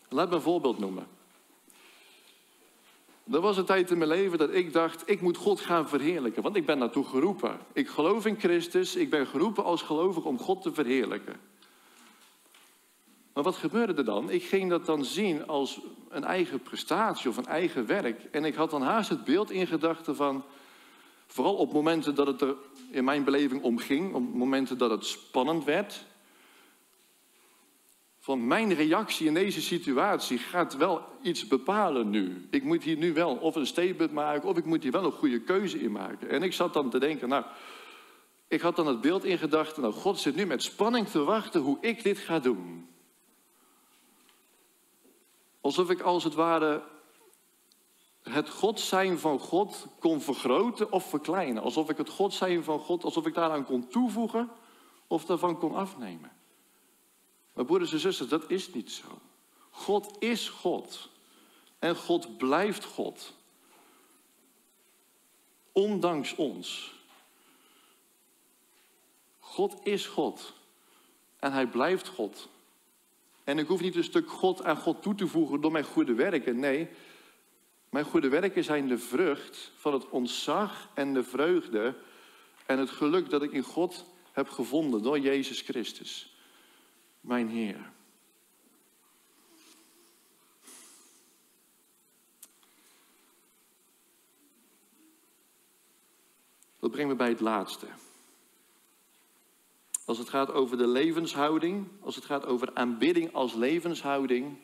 Laat 0.09 0.29
me 0.29 0.35
een 0.35 0.41
voorbeeld 0.41 0.79
noemen. 0.79 1.14
Er 3.31 3.41
was 3.41 3.57
een 3.57 3.65
tijd 3.65 3.91
in 3.91 3.97
mijn 3.97 4.09
leven 4.09 4.37
dat 4.37 4.53
ik 4.53 4.73
dacht, 4.73 5.03
ik 5.09 5.21
moet 5.21 5.37
God 5.37 5.59
gaan 5.59 5.89
verheerlijken, 5.89 6.43
want 6.43 6.55
ik 6.55 6.65
ben 6.65 6.79
daartoe 6.79 7.05
geroepen. 7.05 7.59
Ik 7.73 7.87
geloof 7.87 8.25
in 8.25 8.39
Christus, 8.39 8.95
ik 8.95 9.09
ben 9.09 9.27
geroepen 9.27 9.63
als 9.63 9.81
gelovig 9.81 10.23
om 10.23 10.39
God 10.39 10.61
te 10.61 10.73
verheerlijken. 10.73 11.35
Maar 13.33 13.43
wat 13.43 13.55
gebeurde 13.55 13.93
er 13.93 14.05
dan? 14.05 14.29
Ik 14.29 14.43
ging 14.43 14.69
dat 14.69 14.85
dan 14.85 15.05
zien 15.05 15.47
als 15.47 15.79
een 16.09 16.23
eigen 16.23 16.59
prestatie 16.59 17.29
of 17.29 17.37
een 17.37 17.45
eigen 17.45 17.85
werk. 17.85 18.23
En 18.31 18.45
ik 18.45 18.55
had 18.55 18.69
dan 18.69 18.81
haast 18.81 19.09
het 19.09 19.23
beeld 19.23 19.51
in 19.51 19.67
gedachten 19.67 20.15
van, 20.15 20.43
vooral 21.27 21.55
op 21.55 21.73
momenten 21.73 22.15
dat 22.15 22.27
het 22.27 22.41
er 22.41 22.55
in 22.89 23.03
mijn 23.03 23.23
beleving 23.23 23.63
om 23.63 23.77
ging, 23.77 24.13
op 24.13 24.33
momenten 24.33 24.77
dat 24.77 24.89
het 24.89 25.05
spannend 25.05 25.63
werd, 25.63 26.05
van 28.25 28.47
mijn 28.47 28.73
reactie 28.73 29.27
in 29.27 29.33
deze 29.33 29.61
situatie 29.61 30.37
gaat 30.37 30.75
wel 30.75 31.01
iets 31.21 31.47
bepalen 31.47 32.09
nu. 32.09 32.47
Ik 32.51 32.63
moet 32.63 32.83
hier 32.83 32.97
nu 32.97 33.13
wel 33.13 33.35
of 33.35 33.55
een 33.55 33.67
statement 33.67 34.11
maken 34.11 34.49
of 34.49 34.57
ik 34.57 34.65
moet 34.65 34.83
hier 34.83 34.91
wel 34.91 35.03
een 35.05 35.11
goede 35.11 35.41
keuze 35.41 35.79
in 35.79 35.91
maken. 35.91 36.29
En 36.29 36.43
ik 36.43 36.53
zat 36.53 36.73
dan 36.73 36.89
te 36.89 36.99
denken, 36.99 37.29
nou, 37.29 37.43
ik 38.47 38.61
had 38.61 38.75
dan 38.75 38.87
het 38.87 39.01
beeld 39.01 39.23
in 39.23 39.37
gedachten, 39.37 39.81
nou, 39.81 39.93
God 39.93 40.19
zit 40.19 40.35
nu 40.35 40.45
met 40.45 40.63
spanning 40.63 41.07
te 41.07 41.23
wachten 41.23 41.61
hoe 41.61 41.77
ik 41.81 42.03
dit 42.03 42.17
ga 42.17 42.39
doen. 42.39 42.89
Alsof 45.61 45.89
ik 45.89 46.01
als 46.01 46.23
het 46.23 46.33
ware 46.33 46.83
het 48.21 48.49
God 48.49 48.79
zijn 48.79 49.19
van 49.19 49.39
God 49.39 49.87
kon 49.99 50.21
vergroten 50.21 50.91
of 50.91 51.09
verkleinen. 51.09 51.63
Alsof 51.63 51.89
ik 51.89 51.97
het 51.97 52.09
God 52.09 52.33
zijn 52.33 52.63
van 52.63 52.79
God, 52.79 53.03
alsof 53.03 53.25
ik 53.25 53.33
daaraan 53.33 53.65
kon 53.65 53.87
toevoegen 53.87 54.49
of 55.07 55.25
daarvan 55.25 55.57
kon 55.57 55.75
afnemen. 55.75 56.34
Maar 57.55 57.65
broeders 57.65 57.93
en 57.93 57.99
zusters, 57.99 58.29
dat 58.29 58.49
is 58.49 58.73
niet 58.73 58.91
zo. 58.91 59.19
God 59.69 60.15
is 60.19 60.49
God. 60.49 61.09
En 61.79 61.95
God 61.95 62.37
blijft 62.37 62.85
God. 62.85 63.33
Ondanks 65.71 66.35
ons. 66.35 66.93
God 69.39 69.79
is 69.83 70.05
God. 70.07 70.53
En 71.39 71.51
hij 71.51 71.67
blijft 71.67 72.07
God. 72.07 72.47
En 73.43 73.59
ik 73.59 73.67
hoef 73.67 73.81
niet 73.81 73.95
een 73.95 74.03
stuk 74.03 74.29
God 74.29 74.63
aan 74.63 74.77
God 74.77 75.01
toe 75.01 75.15
te 75.15 75.27
voegen 75.27 75.61
door 75.61 75.71
mijn 75.71 75.83
goede 75.83 76.13
werken. 76.13 76.59
Nee, 76.59 76.89
mijn 77.89 78.05
goede 78.05 78.29
werken 78.29 78.63
zijn 78.63 78.87
de 78.87 78.97
vrucht 78.97 79.71
van 79.75 79.93
het 79.93 80.09
ontzag 80.09 80.89
en 80.93 81.13
de 81.13 81.23
vreugde 81.23 81.95
en 82.65 82.79
het 82.79 82.89
geluk 82.89 83.29
dat 83.29 83.43
ik 83.43 83.51
in 83.51 83.63
God 83.63 84.05
heb 84.31 84.49
gevonden 84.49 85.01
door 85.03 85.19
Jezus 85.19 85.61
Christus 85.61 86.34
mijn 87.25 87.49
Heer. 87.49 87.93
Dat 96.79 96.91
brengt 96.91 97.09
me 97.09 97.15
bij 97.15 97.29
het 97.29 97.39
laatste. 97.39 97.87
Als 100.05 100.17
het 100.17 100.29
gaat 100.29 100.51
over 100.51 100.77
de 100.77 100.87
levenshouding, 100.87 101.87
als 102.01 102.15
het 102.15 102.25
gaat 102.25 102.45
over 102.45 102.73
aanbidding 102.73 103.33
als 103.33 103.53
levenshouding, 103.53 104.57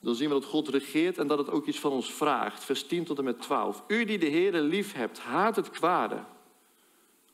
dan 0.00 0.14
zien 0.14 0.28
we 0.28 0.34
dat 0.34 0.44
God 0.44 0.68
regeert 0.68 1.18
en 1.18 1.26
dat 1.26 1.38
het 1.38 1.50
ook 1.50 1.66
iets 1.66 1.80
van 1.80 1.92
ons 1.92 2.12
vraagt. 2.12 2.64
Vers 2.64 2.86
10 2.86 3.04
tot 3.04 3.18
en 3.18 3.24
met 3.24 3.40
12. 3.40 3.82
U 3.86 4.04
die 4.04 4.18
de 4.18 4.26
Heer 4.26 4.52
lief 4.52 4.92
hebt, 4.92 5.18
haat 5.18 5.56
het 5.56 5.70
kwade. 5.70 6.24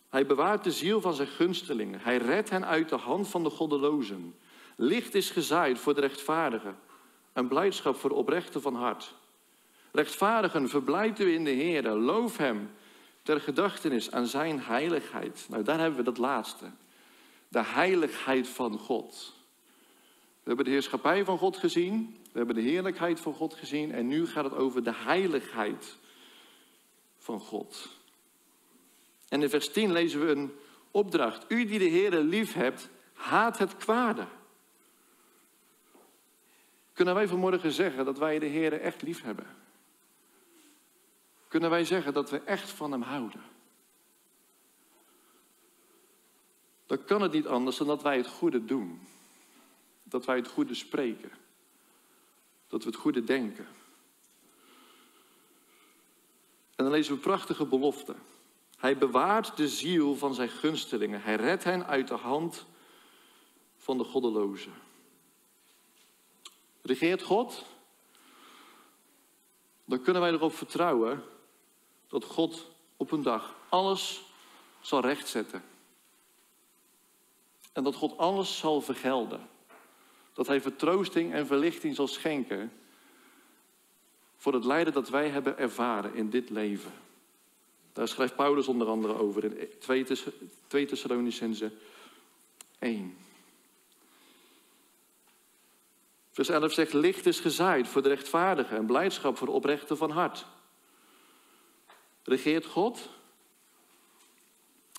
Hij 0.09 0.27
bewaart 0.27 0.65
de 0.65 0.73
ziel 0.73 1.01
van 1.01 1.15
zijn 1.15 1.29
gunstelingen. 1.29 2.01
Hij 2.01 2.17
redt 2.17 2.51
hen 2.51 2.67
uit 2.67 2.89
de 2.89 2.97
hand 2.97 3.29
van 3.29 3.43
de 3.43 3.51
goddelozen. 3.51 4.35
Licht 4.77 5.15
is 5.15 5.31
gezaaid 5.31 5.79
voor 5.79 5.95
de 5.95 6.01
rechtvaardigen 6.01 6.79
en 7.33 7.49
blijdschap 7.49 7.97
voor 7.97 8.11
oprechten 8.11 8.63
van 8.63 8.75
hart. 8.75 9.15
Rechtvaardigen, 9.93 10.69
verblijdt 10.69 11.21
u 11.21 11.33
in 11.33 11.45
de 11.45 11.51
Heer. 11.51 11.83
Loof 11.91 12.37
hem 12.37 12.71
ter 13.23 13.41
gedachtenis 13.41 14.11
aan 14.11 14.27
zijn 14.27 14.61
heiligheid. 14.61 15.47
Nou, 15.49 15.63
daar 15.63 15.79
hebben 15.79 15.99
we 15.99 16.05
dat 16.05 16.19
laatste. 16.19 16.71
De 17.49 17.63
heiligheid 17.63 18.49
van 18.49 18.79
God. 18.79 19.35
We 20.43 20.55
hebben 20.55 20.65
de 20.65 20.71
heerschappij 20.71 21.25
van 21.25 21.39
God 21.39 21.57
gezien. 21.57 22.17
We 22.33 22.39
hebben 22.39 22.55
de 22.55 22.61
heerlijkheid 22.61 23.21
van 23.21 23.35
God 23.35 23.55
gezien. 23.55 23.93
En 23.93 24.07
nu 24.07 24.27
gaat 24.27 24.45
het 24.45 24.55
over 24.55 24.85
de 24.85 24.95
heiligheid 24.95 25.97
van 27.19 27.41
God. 27.41 27.98
En 29.29 29.43
in 29.43 29.51
vers 29.51 29.73
10 29.73 29.93
lezen 29.93 30.27
we 30.27 30.33
een 30.33 30.59
opdracht. 30.91 31.45
U 31.49 31.65
die 31.65 31.79
de 31.79 31.91
Heere 31.91 32.23
lief 32.23 32.53
hebt, 32.53 32.89
Haat 33.19 33.59
het 33.59 33.77
kwade. 33.77 34.27
Kunnen 36.93 37.15
wij 37.15 37.29
vanmorgen 37.29 37.73
zeggen 37.73 38.05
dat 38.05 38.19
wij 38.19 38.39
de 38.39 38.47
Heer 38.47 38.81
echt 38.81 39.03
lief 39.03 39.23
hebben? 39.23 39.47
Kunnen 41.49 41.71
wij 41.71 41.85
zeggen 41.85 42.13
dat 42.13 42.31
we 42.31 42.41
echt 42.41 42.71
van 42.71 42.93
Hem 42.93 43.03
houden? 43.03 43.43
Dan 46.87 47.05
kan 47.05 47.23
het 47.23 47.33
niet 47.33 47.47
anders 47.47 47.77
dan 47.77 47.87
dat 47.87 48.03
wij 48.03 48.17
het 48.17 48.27
goede 48.27 48.65
doen. 48.65 49.01
Dat 50.03 50.25
wij 50.25 50.37
het 50.37 50.49
goede 50.49 50.75
spreken. 50.75 51.31
Dat 52.69 52.83
we 52.83 52.91
het 52.91 52.99
goede 52.99 53.25
denken. 53.25 53.67
En 56.77 56.85
dan 56.85 56.91
lezen 56.91 57.15
we 57.15 57.21
prachtige 57.21 57.65
beloften. 57.65 58.17
Hij 58.79 58.99
bewaart 58.99 59.57
de 59.57 59.69
ziel 59.69 60.17
van 60.17 60.35
zijn 60.35 60.49
gunstelingen. 60.49 61.23
Hij 61.23 61.35
redt 61.35 61.65
hen 61.65 61.87
uit 61.87 62.09
de 62.09 62.15
hand 62.15 62.67
van 63.77 63.99
de 63.99 64.05
goddelozen. 64.05 64.73
Regeert 66.83 67.23
God? 67.23 67.65
Dan 69.85 70.03
kunnen 70.03 70.23
wij 70.23 70.31
erop 70.31 70.55
vertrouwen 70.55 71.25
dat 72.09 72.25
God 72.25 72.71
op 72.97 73.11
een 73.11 73.23
dag 73.23 73.55
alles 73.69 74.23
zal 74.81 75.01
rechtzetten. 75.01 75.63
En 77.73 77.85
dat 77.85 77.95
God 77.95 78.19
alles 78.19 78.59
zal 78.59 78.81
vergelden. 78.81 79.49
Dat 80.33 80.47
Hij 80.47 80.61
vertroosting 80.61 81.33
en 81.33 81.47
verlichting 81.47 81.95
zal 81.95 82.09
schenken 82.09 82.73
voor 84.37 84.53
het 84.53 84.65
lijden 84.65 84.93
dat 84.93 85.09
wij 85.09 85.29
hebben 85.29 85.59
ervaren 85.59 86.15
in 86.15 86.31
dit 86.31 86.51
leven. 86.51 86.93
Daar 87.99 88.09
schrijft 88.09 88.37
Paulus 88.37 88.69
onder 88.69 88.89
andere 88.89 89.15
over 89.15 89.45
in 89.45 89.71
2 90.69 90.87
Thessalonicense 90.87 91.73
1. 92.79 93.17
Vers 96.31 96.49
11 96.49 96.73
zegt, 96.73 96.93
licht 96.93 97.27
is 97.27 97.41
gezaaid 97.41 97.89
voor 97.89 98.03
de 98.03 98.09
rechtvaardigen 98.09 98.77
en 98.77 98.87
blijdschap 98.87 99.37
voor 99.37 99.47
de 99.47 99.53
oprechten 99.53 99.97
van 99.97 100.11
hart. 100.11 100.47
Regeert 102.23 102.67
God? 102.67 103.09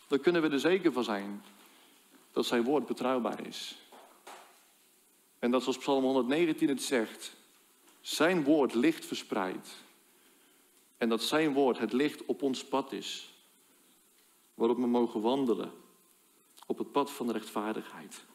Dan 0.08 0.20
kunnen 0.20 0.42
we 0.42 0.50
er 0.50 0.60
zeker 0.60 0.92
van 0.92 1.04
zijn 1.04 1.44
dat 2.32 2.46
zijn 2.46 2.64
woord 2.64 2.86
betrouwbaar 2.86 3.48
is. 3.48 3.76
En 5.40 5.52
dat 5.52 5.62
zoals 5.62 5.78
Psalm 5.78 6.04
119 6.04 6.70
het 6.70 6.82
zegt, 6.82 7.36
zijn 8.02 8.44
woord 8.44 8.74
licht 8.74 9.06
verspreidt. 9.06 9.70
En 11.00 11.10
dat 11.10 11.24
zijn 11.24 11.54
woord 11.54 11.78
het 11.78 11.94
licht 11.94 12.26
op 12.26 12.42
ons 12.42 12.66
pad 12.66 12.92
is. 12.92 13.34
Waarop 14.54 14.78
we 14.78 14.88
mogen 14.88 15.22
wandelen 15.22 15.72
op 16.66 16.78
het 16.78 16.92
pad 16.92 17.12
van 17.12 17.28
de 17.28 17.34
rechtvaardigheid. 17.34 18.26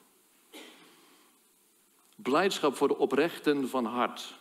Blijdschap 2.17 2.77
voor 2.77 2.89
de 2.89 2.99
oprechten 2.99 3.69
van 3.69 3.85
hart. 3.85 4.35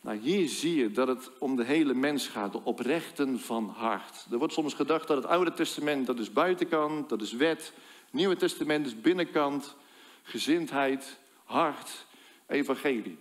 Nou, 0.00 0.18
hier 0.18 0.48
zie 0.48 0.74
je 0.74 0.90
dat 0.90 1.08
het 1.08 1.30
om 1.38 1.56
de 1.56 1.64
hele 1.64 1.94
mens 1.94 2.28
gaat, 2.28 2.52
de 2.52 2.64
oprechten 2.64 3.40
van 3.40 3.68
hart. 3.68 4.26
Er 4.30 4.38
wordt 4.38 4.52
soms 4.52 4.74
gedacht 4.74 5.08
dat 5.08 5.16
het 5.16 5.26
Oude 5.26 5.52
Testament, 5.52 6.06
dat 6.06 6.18
is 6.18 6.32
buitenkant, 6.32 7.08
dat 7.08 7.22
is 7.22 7.32
wet. 7.32 7.72
Nieuwe 8.10 8.36
Testament 8.36 8.86
is 8.86 9.00
binnenkant, 9.00 9.76
gezindheid, 10.22 11.18
hart, 11.44 12.06
evangelie. 12.46 13.18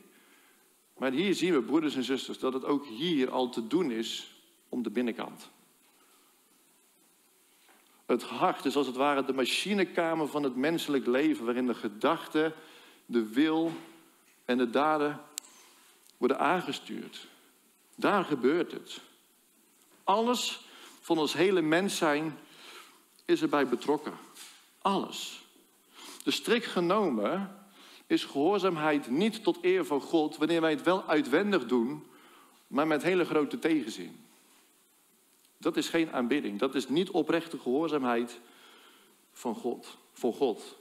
Maar 0.98 1.12
hier 1.12 1.34
zien 1.34 1.54
we, 1.54 1.62
broeders 1.62 1.96
en 1.96 2.04
zusters, 2.04 2.40
dat 2.40 2.54
het 2.54 2.66
ook 2.66 2.86
hier 2.86 3.32
al 3.32 3.50
te 3.50 3.68
doen 3.68 3.92
is 3.92 4.32
om 4.70 4.84
de 4.84 4.90
binnenkant. 4.90 5.50
Het 8.06 8.24
hart 8.24 8.66
is 8.66 8.76
als 8.76 8.88
het 8.88 8.96
ware 8.96 9.26
de 9.26 9.34
machinekamer 9.34 10.28
van 10.28 10.44
het 10.44 10.56
menselijk 10.56 11.06
leven, 11.06 11.46
waarin 11.46 11.68
de 11.68 11.74
gedachten, 11.74 12.54
de 13.06 13.28
wil 13.28 13.72
en 14.46 14.58
de 14.58 14.70
daden 14.70 15.22
worden 16.18 16.40
aangestuurd. 16.40 17.28
Daar 17.96 18.24
gebeurt 18.24 18.72
het. 18.72 19.02
Alles 20.04 20.62
van 21.02 21.18
ons 21.18 21.34
hele 21.34 21.62
mens 21.62 21.98
zijn 21.98 22.38
is 23.26 23.42
erbij 23.42 23.68
betrokken. 23.68 24.14
Alles. 24.82 25.46
De 26.24 26.32
strikt 26.32 26.66
genomen 26.66 27.67
is 28.08 28.24
gehoorzaamheid 28.24 29.10
niet 29.10 29.44
tot 29.44 29.58
eer 29.62 29.86
van 29.86 30.02
God 30.02 30.38
wanneer 30.38 30.62
wij 30.62 30.72
het 30.72 30.84
wel 30.84 31.04
uitwendig 31.04 31.66
doen, 31.66 32.04
maar 32.68 32.88
met 32.88 33.04
hele 33.04 33.26
grote 33.26 33.60
tegenzin. 33.60 34.26
Dat 35.58 35.78
is 35.78 35.90
geen 35.90 36.12
aanbidding. 36.12 36.60
Dat 36.60 36.76
is 36.76 36.90
niet 36.90 37.10
oprechte 37.10 37.60
gehoorzaamheid 37.60 38.40
van 39.34 39.56
God, 39.56 39.98
voor 40.14 40.34
God. 40.34 40.78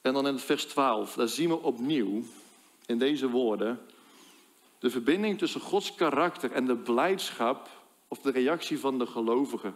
En 0.00 0.12
dan 0.12 0.26
in 0.26 0.34
het 0.34 0.42
vers 0.42 0.64
12, 0.64 1.14
daar 1.14 1.28
zien 1.28 1.48
we 1.48 1.62
opnieuw 1.62 2.22
in 2.86 2.98
deze 2.98 3.28
woorden 3.28 3.80
de 4.78 4.90
verbinding 4.90 5.38
tussen 5.38 5.60
Gods 5.60 5.94
karakter 5.94 6.52
en 6.52 6.66
de 6.66 6.76
blijdschap 6.76 7.68
of 8.08 8.18
de 8.18 8.30
reactie 8.30 8.78
van 8.78 8.98
de 8.98 9.06
gelovigen. 9.06 9.74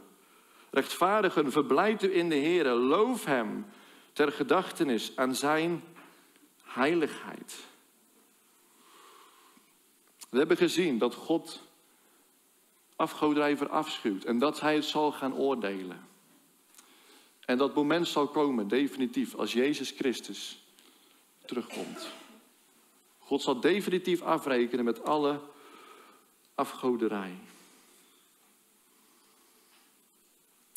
Rechtvaardigen, 0.75 1.53
verblijft 1.53 2.03
u 2.03 2.14
in 2.14 2.29
de 2.29 2.35
Heer, 2.35 2.64
loof 2.72 3.25
Hem 3.25 3.66
ter 4.12 4.33
gedachtenis 4.33 5.12
aan 5.16 5.35
Zijn 5.35 5.83
heiligheid. 6.62 7.64
We 10.31 10.39
hebben 10.39 10.57
gezien 10.57 10.99
dat 10.99 11.14
God 11.14 11.62
afgoderij 12.97 13.57
verafschuwt 13.57 14.25
en 14.25 14.39
dat 14.39 14.61
Hij 14.61 14.75
het 14.75 14.85
zal 14.85 15.12
gaan 15.12 15.35
oordelen. 15.35 16.09
En 17.41 17.59
dat 17.59 17.75
moment 17.75 18.09
zal 18.09 18.29
komen, 18.29 18.68
definitief, 18.68 19.35
als 19.35 19.53
Jezus 19.53 19.91
Christus 19.91 20.64
terugkomt. 21.45 22.09
God 23.18 23.43
zal 23.43 23.61
definitief 23.61 24.22
afrekenen 24.22 24.85
met 24.85 25.05
alle 25.05 25.41
afgoderij. 26.55 27.39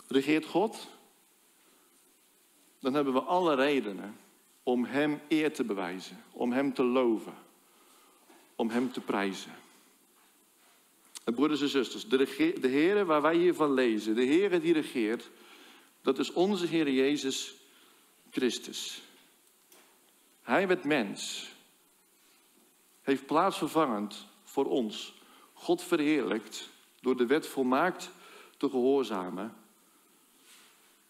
Regeert 0.08 0.45
God? 0.45 0.88
Dan 2.80 2.93
hebben 2.93 3.14
we 3.14 3.22
alle 3.22 3.55
redenen 3.55 4.18
om 4.64 4.86
Hem 4.86 5.22
eer 5.28 5.53
te 5.53 5.64
bewijzen, 5.64 6.24
om 6.32 6.51
Hem 6.51 6.74
te 6.74 6.84
loven, 6.84 7.34
om 8.55 8.70
Hem 8.70 8.91
te 8.91 9.01
prijzen. 9.01 9.51
En 11.24 11.34
broeders 11.34 11.62
en 11.62 11.70
zusters, 11.70 12.08
de, 12.08 12.68
Heer 12.68 13.05
waar 13.05 13.22
wij 13.22 13.36
hiervan 13.36 13.74
lezen, 13.74 14.16
de 14.16 14.24
Heer 14.24 14.62
die 14.62 14.74
regeert, 14.74 15.30
dat 16.01 16.20
is 16.20 16.34
onze 16.34 16.66
Heer 16.66 16.89
Jezus 16.89 17.55
Christus. 18.32 19.01
Hij 20.41 20.68
werd 20.68 20.84
mens, 20.84 21.49
heeft 23.01 23.26
plaatsvervangend 23.26 24.26
voor 24.43 24.66
ons 24.66 25.14
God 25.53 25.84
verheerlijkt 25.84 26.70
door 27.01 27.18
de 27.18 27.26
wet 27.26 27.47
volmaakt 27.47 28.12
te 28.58 28.70
gehoorzamen, 28.70 29.55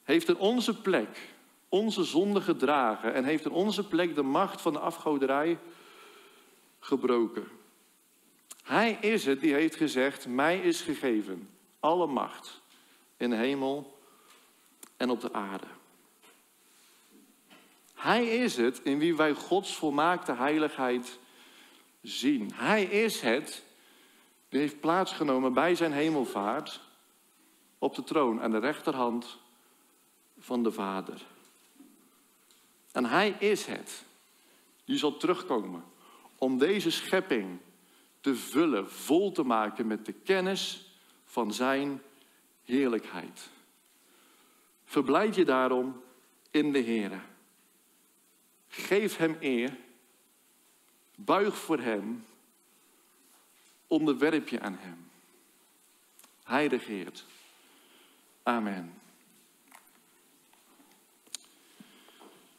heeft 0.08 0.30
in 0.30 0.38
onze 0.38 0.82
plek 0.82 1.36
onze 1.70 2.03
zonde 2.03 2.41
gedragen 2.41 3.14
en 3.14 3.24
heeft 3.24 3.45
in 3.45 3.51
onze 3.51 3.88
plek 3.88 4.16
de 4.16 4.22
macht 4.22 4.62
van 4.62 4.74
de 4.74 4.80
afgoderij 4.80 5.58
gebroken. 6.80 7.47
Hij 8.64 8.97
is 9.01 9.26
het 9.26 9.39
die 9.39 9.53
heeft 9.53 9.76
gezegd, 9.76 10.28
mij 10.28 10.60
is 10.60 10.82
gegeven 10.82 11.49
alle 11.80 12.08
macht 12.08 12.62
in 13.18 13.30
de 13.30 13.36
hemel 13.36 13.97
en 14.97 15.10
op 15.10 15.22
de 15.22 15.34
aarde. 15.34 15.68
Hij 17.93 18.26
is 18.26 18.58
het 18.58 18.80
in 18.84 18.99
wie 18.99 19.16
wij 19.16 19.34
Gods 19.34 19.76
volmaakte 19.76 20.34
heiligheid 20.34 21.20
zien. 22.01 22.51
Hij 22.53 22.84
is 22.84 23.22
het 23.22 23.64
die 24.49 24.60
heeft 24.60 24.80
plaatsgenomen 24.80 25.53
bij 25.53 25.76
zijn 25.76 25.91
hemelvaart 25.91 26.82
op 27.78 27.95
de 27.95 28.03
troon 28.03 28.41
aan 28.41 28.51
de 28.51 28.60
rechterhand 28.60 29.45
van 30.40 30.64
de 30.64 30.72
Vader. 30.72 31.26
En 32.92 33.06
hij 33.06 33.30
is 33.40 33.66
het 33.66 34.06
die 34.86 34.98
zal 34.98 35.18
terugkomen 35.18 35.84
om 36.38 36.58
deze 36.58 36.92
schepping 36.92 37.60
te 38.22 38.36
vullen, 38.36 38.92
vol 38.92 39.32
te 39.32 39.44
maken 39.44 39.88
met 39.88 40.06
de 40.06 40.14
kennis 40.14 40.86
van 41.26 41.54
zijn 41.54 42.02
heerlijkheid. 42.64 43.50
Verblijd 44.86 45.36
je 45.36 45.46
daarom 45.46 46.02
in 46.52 46.72
de 46.72 46.80
Heer. 46.80 47.22
Geef 48.68 49.18
Hem 49.18 49.38
eer. 49.40 49.78
Buig 51.16 51.58
voor 51.58 51.80
Hem. 51.80 52.26
Onderwerp 53.88 54.48
je 54.48 54.60
aan 54.60 54.78
Hem. 54.80 55.10
Hij 56.44 56.68
regeert. 56.68 57.26
Amen. 58.44 59.02